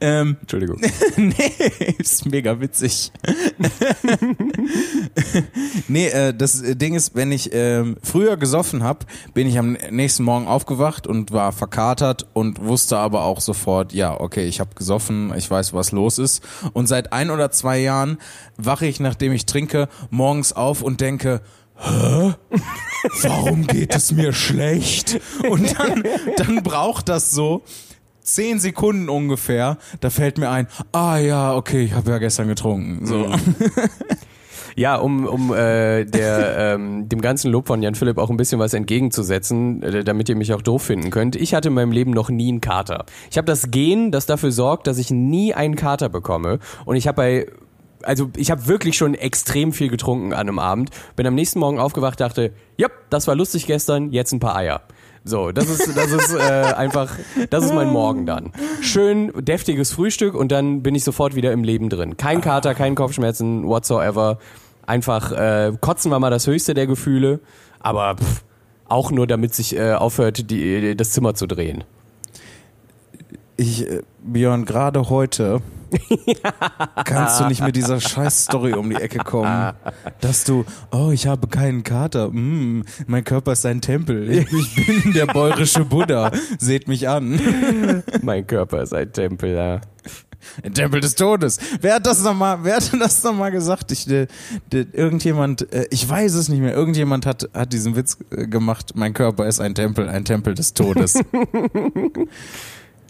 [0.00, 0.80] ähm, Entschuldigung.
[1.16, 1.52] nee,
[1.98, 3.12] ist mega witzig.
[5.88, 9.00] nee, äh, das Ding ist, wenn ich ähm, früher gesoffen habe,
[9.34, 14.18] bin ich am nächsten Morgen aufgewacht und war verkatert und wusste aber auch sofort, ja,
[14.18, 16.42] okay, ich habe gesoffen, ich weiß, was los ist.
[16.72, 18.18] Und seit ein oder zwei Jahren
[18.56, 21.42] wache ich, nachdem ich trinke, morgens auf und denke,
[21.78, 22.34] Hä?
[23.22, 25.20] Warum geht es mir schlecht?
[25.48, 26.02] Und dann,
[26.36, 27.62] dann braucht das so
[28.26, 29.78] zehn Sekunden ungefähr.
[30.00, 33.06] Da fällt mir ein, ah ja, okay, ich habe ja gestern getrunken.
[33.06, 33.30] So.
[34.78, 38.58] Ja, um, um äh, der, ähm, dem ganzen Lob von Jan Philipp auch ein bisschen
[38.58, 41.34] was entgegenzusetzen, äh, damit ihr mich auch doof finden könnt.
[41.34, 43.06] Ich hatte in meinem Leben noch nie einen Kater.
[43.30, 46.58] Ich habe das Gen, das dafür sorgt, dass ich nie einen Kater bekomme.
[46.84, 47.46] Und ich habe bei
[48.02, 50.90] also ich habe wirklich schon extrem viel getrunken an einem Abend.
[51.16, 54.82] Bin am nächsten Morgen aufgewacht, dachte, ja, das war lustig gestern, jetzt ein paar Eier.
[55.28, 57.10] So, das ist, das ist äh, einfach,
[57.50, 58.52] das ist mein Morgen dann.
[58.80, 62.16] Schön deftiges Frühstück und dann bin ich sofort wieder im Leben drin.
[62.16, 64.38] Kein Kater, kein Kopfschmerzen, whatsoever.
[64.86, 67.40] Einfach äh, kotzen war mal das höchste der Gefühle,
[67.80, 68.44] aber pff,
[68.88, 71.82] auch nur damit sich äh, aufhört, die, das Zimmer zu drehen.
[73.56, 75.60] Ich, äh, Björn, gerade heute
[77.04, 79.72] Kannst du nicht mit dieser Scheiß-Story um die Ecke kommen?
[80.20, 85.12] Dass du, oh, ich habe keinen Kater, mm, mein Körper ist ein Tempel, ich bin
[85.12, 87.40] der bäuerische Buddha, seht mich an.
[88.22, 89.80] mein Körper ist ein Tempel, ja.
[90.62, 91.58] Ein Tempel des Todes.
[91.80, 93.90] Wer hat das nochmal, wer hat das nochmal gesagt?
[93.92, 94.26] Ich, de,
[94.72, 98.92] de, irgendjemand, äh, ich weiß es nicht mehr, irgendjemand hat, hat diesen Witz äh, gemacht,
[98.94, 101.14] mein Körper ist ein Tempel, ein Tempel des Todes.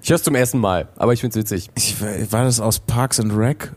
[0.06, 1.68] ich höre es zum ersten Mal, aber ich finde es witzig.
[1.74, 2.00] Ich,
[2.30, 3.72] war das aus Parks and Rec?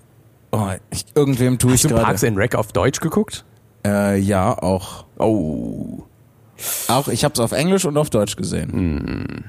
[0.51, 1.95] Oh, ich, irgendwem tue ich gerade.
[1.95, 3.45] Hast du Parks and Rec auf Deutsch geguckt?
[3.83, 5.05] Äh, ja, auch.
[5.17, 6.03] Oh.
[6.87, 8.71] Auch, ich habe es auf Englisch und auf Deutsch gesehen.
[8.71, 9.43] Hm.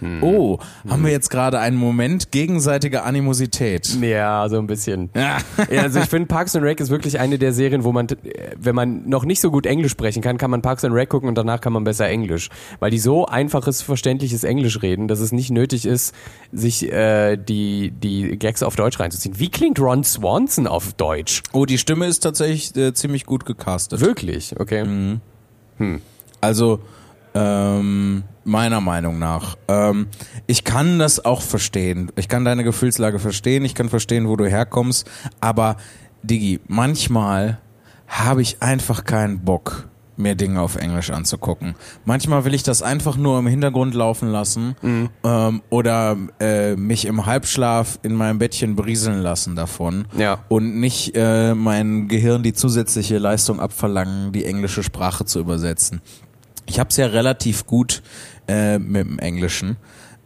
[0.00, 0.22] Hm.
[0.22, 3.96] Oh, haben wir jetzt gerade einen Moment gegenseitiger Animosität?
[4.00, 5.10] Ja, so ein bisschen.
[5.24, 5.38] Ja.
[5.82, 8.06] also ich finde Parks and Rec ist wirklich eine der Serien, wo man,
[8.58, 11.28] wenn man noch nicht so gut Englisch sprechen kann, kann man Parks and Rec gucken
[11.28, 12.50] und danach kann man besser Englisch.
[12.80, 16.14] Weil die so einfaches, verständliches Englisch reden, dass es nicht nötig ist,
[16.52, 19.38] sich äh, die, die Gags auf Deutsch reinzuziehen.
[19.38, 21.42] Wie klingt Ron Swanson auf Deutsch?
[21.52, 24.00] Oh, die Stimme ist tatsächlich äh, ziemlich gut gecastet.
[24.00, 24.58] Wirklich?
[24.58, 24.84] Okay.
[24.84, 25.20] Mhm.
[25.78, 26.00] Hm.
[26.40, 26.80] Also,
[27.34, 29.56] ähm, meiner Meinung nach.
[29.68, 30.06] Ähm,
[30.46, 32.12] ich kann das auch verstehen.
[32.16, 33.64] Ich kann deine Gefühlslage verstehen.
[33.64, 35.10] Ich kann verstehen, wo du herkommst.
[35.40, 35.76] Aber,
[36.22, 37.58] Digi, manchmal
[38.06, 41.74] habe ich einfach keinen Bock, mir Dinge auf Englisch anzugucken.
[42.04, 45.08] Manchmal will ich das einfach nur im Hintergrund laufen lassen mhm.
[45.24, 50.38] ähm, oder äh, mich im Halbschlaf in meinem Bettchen berieseln lassen davon ja.
[50.48, 56.00] und nicht äh, mein Gehirn die zusätzliche Leistung abverlangen, die englische Sprache zu übersetzen.
[56.66, 58.02] Ich habe es ja relativ gut
[58.48, 59.76] äh, mit dem Englischen.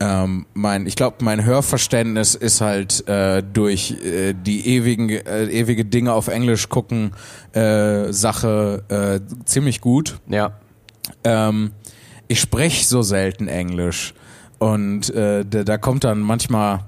[0.01, 5.84] Ähm, mein, ich glaube, mein Hörverständnis ist halt äh, durch äh, die ewigen, äh, ewige
[5.84, 7.12] Dinge auf Englisch gucken
[7.53, 10.20] äh, Sache äh, ziemlich gut.
[10.28, 10.53] Ja.
[11.24, 11.72] Ähm,
[12.28, 14.14] ich spreche so selten Englisch
[14.59, 16.80] und äh, da, da kommt dann manchmal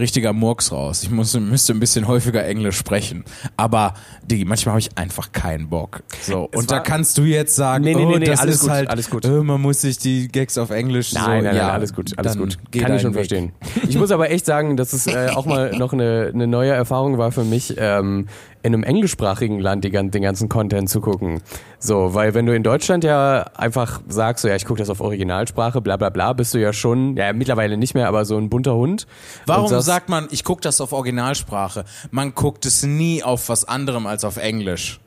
[0.00, 1.02] richtiger Murks raus.
[1.02, 3.24] Ich muss, müsste ein bisschen häufiger Englisch sprechen.
[3.56, 3.94] Aber
[4.24, 6.02] Digi, manchmal habe ich einfach keinen Bock.
[6.22, 6.48] So.
[6.52, 8.70] Es und da kannst du jetzt sagen, nee, nee, nee, oh, das alles ist gut,
[8.70, 9.24] halt, alles gut.
[9.24, 12.18] Äh, man muss sich die Gags auf Englisch nein, so, nein, nein, ja, alles gut,
[12.18, 12.58] alles gut.
[12.72, 13.20] Kann ich schon Weg.
[13.20, 13.52] verstehen.
[13.88, 17.18] Ich muss aber echt sagen, dass es äh, auch mal noch eine, eine neue Erfahrung
[17.18, 18.26] war für mich, ähm,
[18.62, 21.40] in einem englischsprachigen Land die, den ganzen Content zu gucken.
[21.78, 25.00] So, weil wenn du in Deutschland ja einfach sagst, so ja, ich gucke das auf
[25.00, 28.50] Originalsprache, bla bla bla, bist du ja schon, ja mittlerweile nicht mehr, aber so ein
[28.50, 29.06] bunter Hund.
[29.46, 31.84] Warum sagst, sagt man, ich gucke das auf Originalsprache?
[32.10, 35.00] Man guckt es nie auf was anderem als auf Englisch.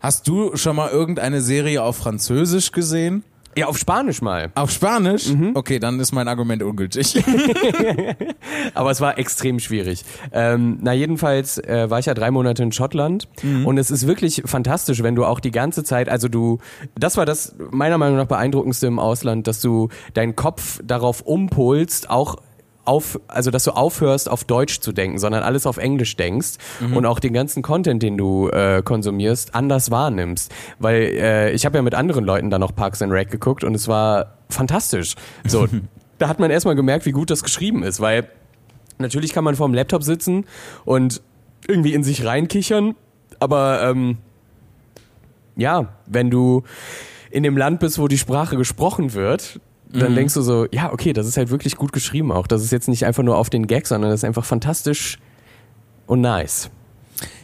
[0.00, 3.22] Hast du schon mal irgendeine Serie auf Französisch gesehen?
[3.56, 4.50] Ja, auf Spanisch mal.
[4.54, 5.28] Auf Spanisch?
[5.28, 5.52] Mhm.
[5.54, 7.22] Okay, dann ist mein Argument ungültig.
[8.74, 10.04] Aber es war extrem schwierig.
[10.32, 13.66] Ähm, na, jedenfalls äh, war ich ja drei Monate in Schottland mhm.
[13.66, 16.58] und es ist wirklich fantastisch, wenn du auch die ganze Zeit, also du,
[16.94, 22.08] das war das meiner Meinung nach beeindruckendste im Ausland, dass du deinen Kopf darauf umpolst,
[22.08, 22.36] auch
[22.84, 26.96] auf, also dass du aufhörst, auf Deutsch zu denken, sondern alles auf Englisch denkst mhm.
[26.96, 30.52] und auch den ganzen Content, den du äh, konsumierst, anders wahrnimmst.
[30.78, 33.74] Weil äh, ich habe ja mit anderen Leuten da noch Parks and Rec geguckt und
[33.74, 35.14] es war fantastisch.
[35.46, 35.68] So,
[36.18, 38.28] da hat man erstmal gemerkt, wie gut das geschrieben ist, weil
[38.98, 40.44] natürlich kann man vorm Laptop sitzen
[40.84, 41.22] und
[41.68, 42.96] irgendwie in sich reinkichern,
[43.38, 44.18] aber ähm,
[45.56, 46.64] ja, wenn du
[47.30, 49.60] in dem Land bist, wo die Sprache gesprochen wird,
[49.92, 50.16] dann mhm.
[50.16, 52.46] denkst du so, ja, okay, das ist halt wirklich gut geschrieben auch.
[52.46, 55.18] Das ist jetzt nicht einfach nur auf den Gag, sondern das ist einfach fantastisch
[56.06, 56.70] und nice.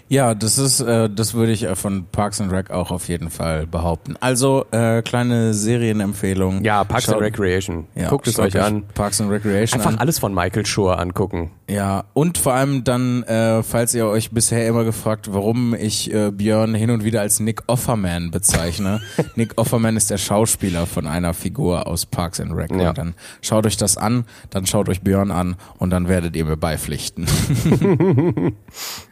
[0.08, 3.66] Ja, das ist, äh, das würde ich von Parks and Rec auch auf jeden Fall
[3.66, 4.16] behaupten.
[4.20, 6.64] Also äh, kleine Serienempfehlung.
[6.64, 7.86] Ja, Parks Schaut, and Recreation.
[7.94, 8.84] Ja, Guckt es euch an.
[8.94, 9.78] Parks and Recreation.
[9.78, 9.98] Einfach an.
[9.98, 11.50] alles von Michael Schur angucken.
[11.68, 16.30] Ja, und vor allem dann, äh, falls ihr euch bisher immer gefragt, warum ich äh,
[16.30, 19.00] Björn hin und wieder als Nick Offerman bezeichne.
[19.36, 22.70] Nick Offerman ist der Schauspieler von einer Figur aus Parks and Rec.
[22.70, 22.90] Ja.
[22.90, 26.46] Und dann schaut euch das an, dann schaut euch Björn an und dann werdet ihr
[26.46, 27.26] mir beipflichten.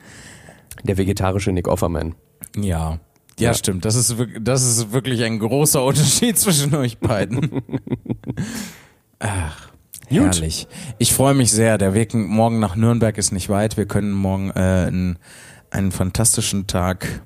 [0.85, 2.15] Der vegetarische Nick Offerman.
[2.57, 2.99] Ja.
[3.39, 3.85] Ja, ja, stimmt.
[3.85, 7.63] Das ist, das ist wirklich ein großer Unterschied zwischen euch beiden.
[9.19, 9.69] Ach,
[10.09, 10.67] herrlich.
[10.99, 11.77] Ich freue mich sehr.
[11.77, 13.77] Der Weg morgen nach Nürnberg ist nicht weit.
[13.77, 15.19] Wir können morgen äh, einen,
[15.71, 17.23] einen fantastischen Tag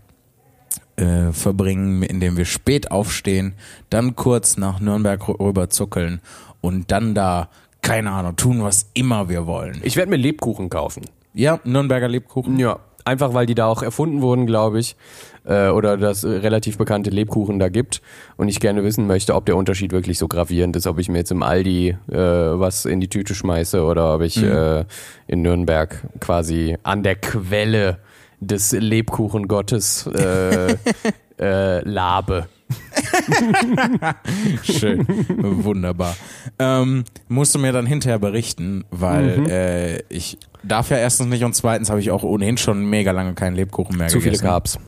[0.97, 3.55] äh, verbringen, in dem wir spät aufstehen,
[3.89, 6.21] dann kurz nach Nürnberg rüber zuckeln
[6.61, 7.49] und dann da,
[7.83, 9.81] keine Ahnung, tun, was immer wir wollen.
[9.83, 11.05] Ich werde mir Lebkuchen kaufen.
[11.33, 12.59] Ja, Nürnberger Lebkuchen.
[12.59, 14.97] Ja, Einfach weil die da auch erfunden wurden, glaube ich.
[15.45, 18.03] Äh, oder das relativ bekannte Lebkuchen da gibt.
[18.37, 20.87] Und ich gerne wissen möchte, ob der Unterschied wirklich so gravierend ist.
[20.87, 24.37] Ob ich mir jetzt im Aldi äh, was in die Tüte schmeiße oder ob ich
[24.37, 24.51] mhm.
[24.53, 24.85] äh,
[25.27, 27.99] in Nürnberg quasi an der Quelle
[28.41, 30.77] des Lebkuchengottes äh,
[31.41, 32.47] äh, labe.
[34.63, 35.07] Schön,
[35.39, 36.17] wunderbar.
[36.59, 39.47] Ähm, musst du mir dann hinterher berichten, weil Mhm.
[39.47, 43.35] äh, ich darf ja erstens nicht und zweitens habe ich auch ohnehin schon mega lange
[43.35, 44.47] keinen Lebkuchen mehr Zu viele gegessen.
[44.47, 44.79] Carbs.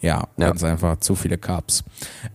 [0.00, 0.46] Ja, Ja.
[0.48, 1.84] ganz einfach zu viele Carbs.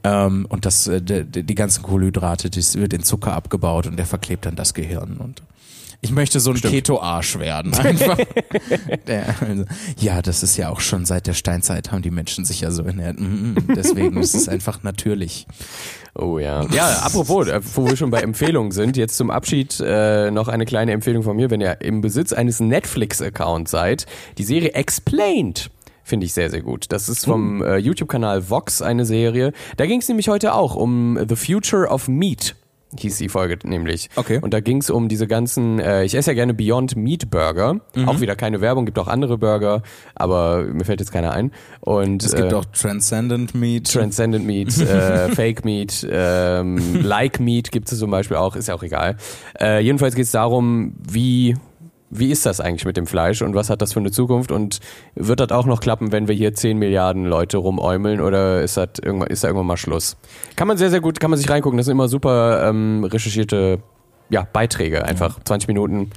[0.04, 4.06] Ähm, und das, äh, die, die ganzen Kohlenhydrate, das wird in Zucker abgebaut und der
[4.06, 5.18] verklebt dann das Gehirn.
[5.18, 5.42] Und
[6.02, 6.58] ich möchte so ein.
[6.58, 7.74] Keto-Arsch werden.
[7.78, 8.18] Einfach.
[9.08, 9.66] der, also,
[10.00, 12.84] ja, das ist ja auch schon seit der Steinzeit haben die Menschen sich ja so
[12.84, 13.20] ernährt.
[13.20, 15.48] Mhm, Deswegen ist es einfach natürlich.
[16.14, 16.66] Oh ja.
[16.72, 20.66] Ja, apropos, äh, wo wir schon bei Empfehlungen sind, jetzt zum Abschied äh, noch eine
[20.66, 24.06] kleine Empfehlung von mir, wenn ihr im Besitz eines Netflix-Accounts seid.
[24.38, 25.70] Die Serie Explained
[26.04, 26.86] finde ich sehr, sehr gut.
[26.90, 29.52] Das ist vom äh, YouTube-Kanal Vox eine Serie.
[29.76, 32.56] Da ging es nämlich heute auch um The Future of Meat.
[32.98, 34.10] Hieß die Folge nämlich.
[34.16, 34.40] Okay.
[34.42, 37.82] Und da ging es um diese ganzen, äh, ich esse ja gerne Beyond Meat Burger.
[38.06, 39.82] Auch wieder keine Werbung, gibt auch andere Burger,
[40.16, 41.52] aber mir fällt jetzt keiner ein.
[41.82, 43.92] Und Es gibt äh, auch Transcendent Meat.
[43.92, 48.76] Transcendent Meat, äh, Fake Meat, ähm, Like Meat gibt es zum Beispiel auch, ist ja
[48.76, 49.18] auch egal.
[49.60, 51.56] Äh, jedenfalls geht es darum, wie,
[52.10, 54.80] wie ist das eigentlich mit dem Fleisch und was hat das für eine Zukunft und
[55.16, 58.90] wird das auch noch klappen, wenn wir hier 10 Milliarden Leute rumäumeln oder ist, das
[59.04, 60.16] irgendwann, ist da irgendwann mal Schluss?
[60.56, 63.80] Kann man sehr, sehr gut, kann man sich reingucken, das sind immer super ähm, recherchierte
[64.30, 66.10] ja, Beiträge, einfach 20 Minuten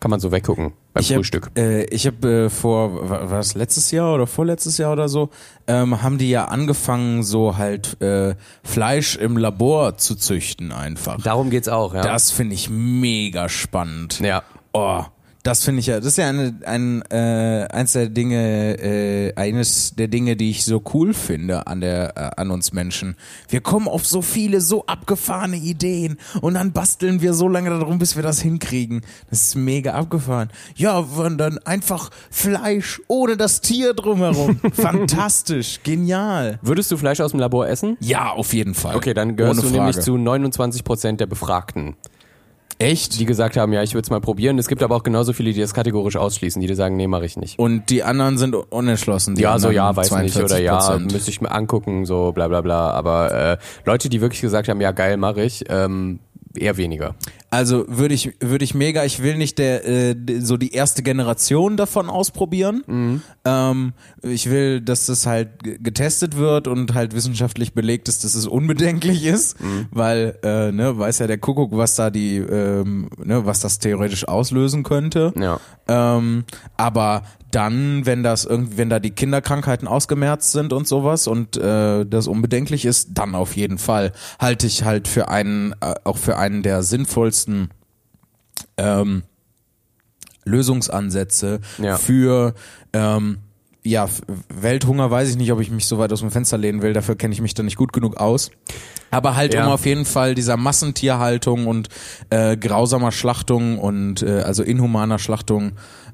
[0.00, 1.50] kann man so weggucken beim ich hab, Frühstück.
[1.56, 5.30] Äh, ich habe äh, vor, wa- war das letztes Jahr oder vorletztes Jahr oder so,
[5.66, 11.20] ähm, haben die ja angefangen, so halt äh, Fleisch im Labor zu züchten einfach.
[11.22, 12.02] Darum geht's auch, ja.
[12.02, 14.20] Das finde ich mega spannend.
[14.20, 14.42] ja.
[14.72, 15.02] Oh,
[15.42, 19.94] das finde ich ja, das ist ja eine, ein, äh, eins der Dinge, äh, eines
[19.94, 23.16] der Dinge, die ich so cool finde an der, äh, an uns Menschen.
[23.48, 27.98] Wir kommen auf so viele, so abgefahrene Ideen und dann basteln wir so lange darum,
[27.98, 29.02] bis wir das hinkriegen.
[29.30, 30.50] Das ist mega abgefahren.
[30.74, 34.60] Ja, und dann einfach Fleisch ohne das Tier drumherum.
[34.72, 36.58] Fantastisch, genial.
[36.62, 37.96] Würdest du Fleisch aus dem Labor essen?
[38.00, 38.96] Ja, auf jeden Fall.
[38.96, 40.04] Okay, dann gehörst Ohne du nämlich Frage.
[40.04, 41.96] zu 29 Prozent der Befragten,
[42.78, 43.18] Echt?
[43.18, 44.58] die gesagt haben, ja, ich würde es mal probieren.
[44.58, 47.36] Es gibt aber auch genauso viele, die das kategorisch ausschließen, die sagen, nee, mache ich
[47.36, 47.58] nicht.
[47.58, 49.36] Und die anderen sind unentschlossen.
[49.36, 51.12] Ja, so ja, weiß nicht oder ja, 42%.
[51.12, 52.90] müsste ich mir angucken, so bla bla bla.
[52.90, 56.20] Aber äh, Leute, die wirklich gesagt haben, ja geil, mache ich, ähm,
[56.56, 57.14] eher weniger.
[57.50, 61.76] Also würde ich, würde ich mega, ich will nicht der, äh, so die erste Generation
[61.78, 63.22] davon ausprobieren.
[63.44, 63.92] Ähm,
[64.22, 69.24] ich will, dass das halt getestet wird und halt wissenschaftlich belegt ist, dass es unbedenklich
[69.24, 69.56] ist,
[69.90, 74.28] weil, äh, ne, weiß ja der Kuckuck, was da die, ähm, ne, was das theoretisch
[74.28, 75.32] auslösen könnte.
[75.38, 75.58] Ja.
[75.88, 76.44] Ähm,
[76.76, 82.04] aber dann, wenn das irgendwie, wenn da die Kinderkrankheiten ausgemerzt sind und sowas und äh,
[82.04, 86.36] das unbedenklich ist, dann auf jeden Fall halte ich halt für einen, äh, auch für
[86.36, 87.70] einen der sinnvollsten
[88.76, 89.22] ähm,
[90.44, 91.96] Lösungsansätze Ja.
[91.96, 92.54] für
[92.92, 93.38] ähm,
[93.84, 94.08] ja,
[94.48, 97.16] Welthunger weiß ich nicht, ob ich mich so weit aus dem Fenster lehnen will, dafür
[97.16, 98.50] kenne ich mich da nicht gut genug aus.
[99.10, 99.64] Aber halt Ja.
[99.66, 101.88] um auf jeden Fall dieser Massentierhaltung und
[102.28, 105.72] äh, grausamer Schlachtung und äh, also inhumaner Schlachtung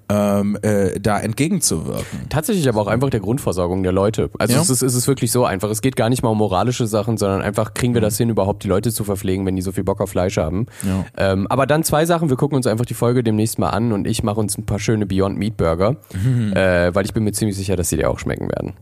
[0.09, 2.29] ähm, äh, da entgegenzuwirken.
[2.29, 4.31] Tatsächlich aber auch einfach der Grundversorgung der Leute.
[4.39, 4.61] Also Ja.
[4.61, 5.71] es, ist, es ist wirklich so einfach.
[5.71, 8.65] Es geht gar nicht mal um moralische Sachen, sondern einfach kriegen wir das hin, überhaupt
[8.65, 10.67] die Leute zu verpflegen, wenn die so viel Bock auf Fleisch haben.
[10.87, 11.05] Ja.
[11.33, 12.29] Ähm, aber dann zwei Sachen.
[12.29, 14.79] Wir gucken uns einfach die Folge demnächst mal an und ich mache uns ein paar
[14.79, 15.97] schöne Beyond Meat Burger,
[16.55, 18.75] äh, weil ich bin mir ziemlich sicher, dass sie dir auch schmecken werden.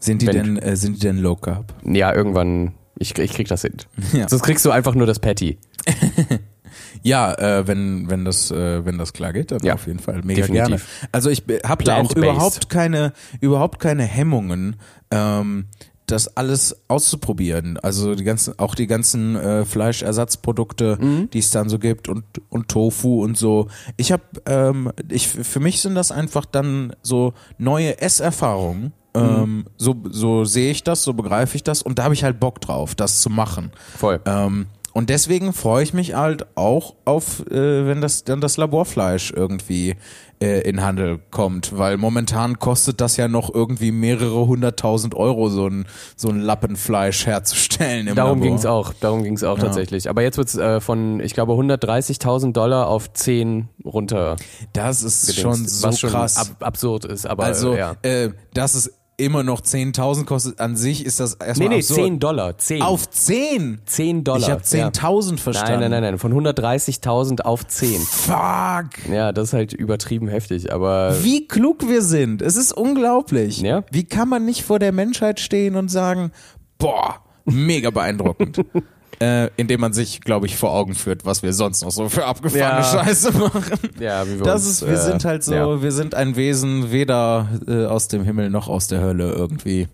[0.00, 1.74] Sind die Wenn- denn äh, sind die denn low carb?
[1.84, 2.74] Ja, irgendwann.
[3.00, 3.74] Ich, ich krieg das hin.
[4.12, 4.28] Ja.
[4.28, 5.58] Sonst kriegst du einfach nur das Patty.
[7.02, 10.22] Ja, äh, wenn wenn das äh, wenn das klar geht, dann Ja, auf jeden Fall
[10.24, 10.66] mega definitiv.
[10.68, 10.80] gerne.
[11.12, 14.76] Also ich habe da auch überhaupt keine überhaupt keine Hemmungen.
[15.10, 15.66] Ähm,
[16.06, 17.76] das alles auszuprobieren.
[17.76, 21.30] Also die ganzen, auch die ganzen äh, Fleischersatzprodukte, Mhm.
[21.30, 23.68] die es dann so gibt und und Tofu und so.
[23.96, 28.92] Ich habe, ähm, ich für mich sind das einfach dann so neue Esserfahrungen.
[29.14, 29.20] Mhm.
[29.22, 32.40] Ähm, so so sehe ich das, so begreife ich das und da habe ich halt
[32.40, 33.70] Bock drauf, das zu machen.
[33.96, 34.20] Voll.
[34.26, 39.32] Ähm, und deswegen freue ich mich halt auch auf, äh, wenn das dann das Laborfleisch
[39.34, 39.96] irgendwie
[40.40, 45.66] äh, in Handel kommt, weil momentan kostet das ja noch irgendwie mehrere hunderttausend Euro, so
[45.66, 45.86] ein,
[46.16, 48.08] so ein Lappenfleisch herzustellen.
[48.08, 48.48] Im Darum Labor.
[48.48, 48.92] ging's auch.
[48.92, 50.08] Darum ging's auch tatsächlich.
[50.08, 54.36] Aber jetzt wird's äh, von, ich glaube, 130.000 Dollar auf 10 runter.
[54.72, 56.36] Das ist gedingst, schon so was schon krass.
[56.36, 57.26] Ab, absurd ist.
[57.26, 57.96] Aber also, ja.
[58.02, 61.98] äh, dass es immer noch 10.000 kostet, an sich ist das Nee, erstmal nee, absurd.
[62.00, 62.58] 10 Dollar.
[62.58, 62.82] 10.
[62.82, 63.80] Auf 10?
[63.84, 64.40] 10 Dollar.
[64.40, 65.36] Ich habe 10.000 ja.
[65.36, 65.80] verstanden.
[65.80, 66.18] Nein, nein, nein, nein.
[66.18, 68.00] Von 130.000 auf 10.
[68.00, 69.08] Fuck!
[69.12, 70.72] Ja, das ist halt übertrieben heftig.
[70.72, 72.40] Aber Wie klug wir sind.
[72.40, 73.60] Es ist unglaublich.
[73.60, 73.84] Ja.
[73.90, 76.30] Wie kann man nicht vor der Menschheit stehen und sagen,
[76.78, 78.64] boah, mega beeindruckend.
[79.20, 82.24] äh, indem man sich, glaube ich, vor Augen führt, was wir sonst noch so für
[82.26, 82.84] abgefahrene Ja.
[82.84, 83.78] Scheiße machen.
[84.00, 85.82] ja, wie wir Das uns, ist, wir äh, sind halt so, ja.
[85.82, 89.88] wir sind ein Wesen weder äh, aus dem Himmel noch aus der Hölle irgendwie.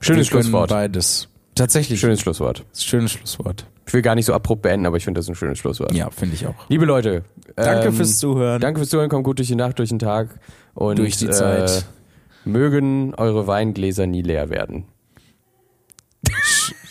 [0.00, 0.70] Schönes Schlusswort.
[0.70, 1.28] Beides.
[1.54, 2.00] Tatsächlich.
[2.00, 2.64] Schönes Schlusswort.
[2.76, 3.66] Schönes Schlusswort.
[3.86, 5.92] Ich will gar nicht so abrupt beenden, aber ich finde das ein schönes Schlusswort.
[5.92, 6.54] Ja, finde ich auch.
[6.68, 7.24] Liebe Leute,
[7.56, 8.60] Danke ähm, fürs Zuhören.
[8.60, 10.28] Danke fürs Zuhören, kommt gut durch die Nacht, durch den Tag
[10.74, 11.70] und Durch die Zeit.
[11.70, 14.84] Äh, mögen eure Weingläser nie leer werden.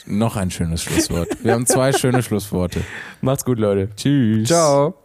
[0.09, 1.29] Noch ein schönes Schlusswort.
[1.43, 2.81] Wir haben zwei schöne Schlussworte.
[3.21, 3.89] Macht's gut, Leute.
[3.95, 4.47] Tschüss.
[4.47, 4.95] Ciao.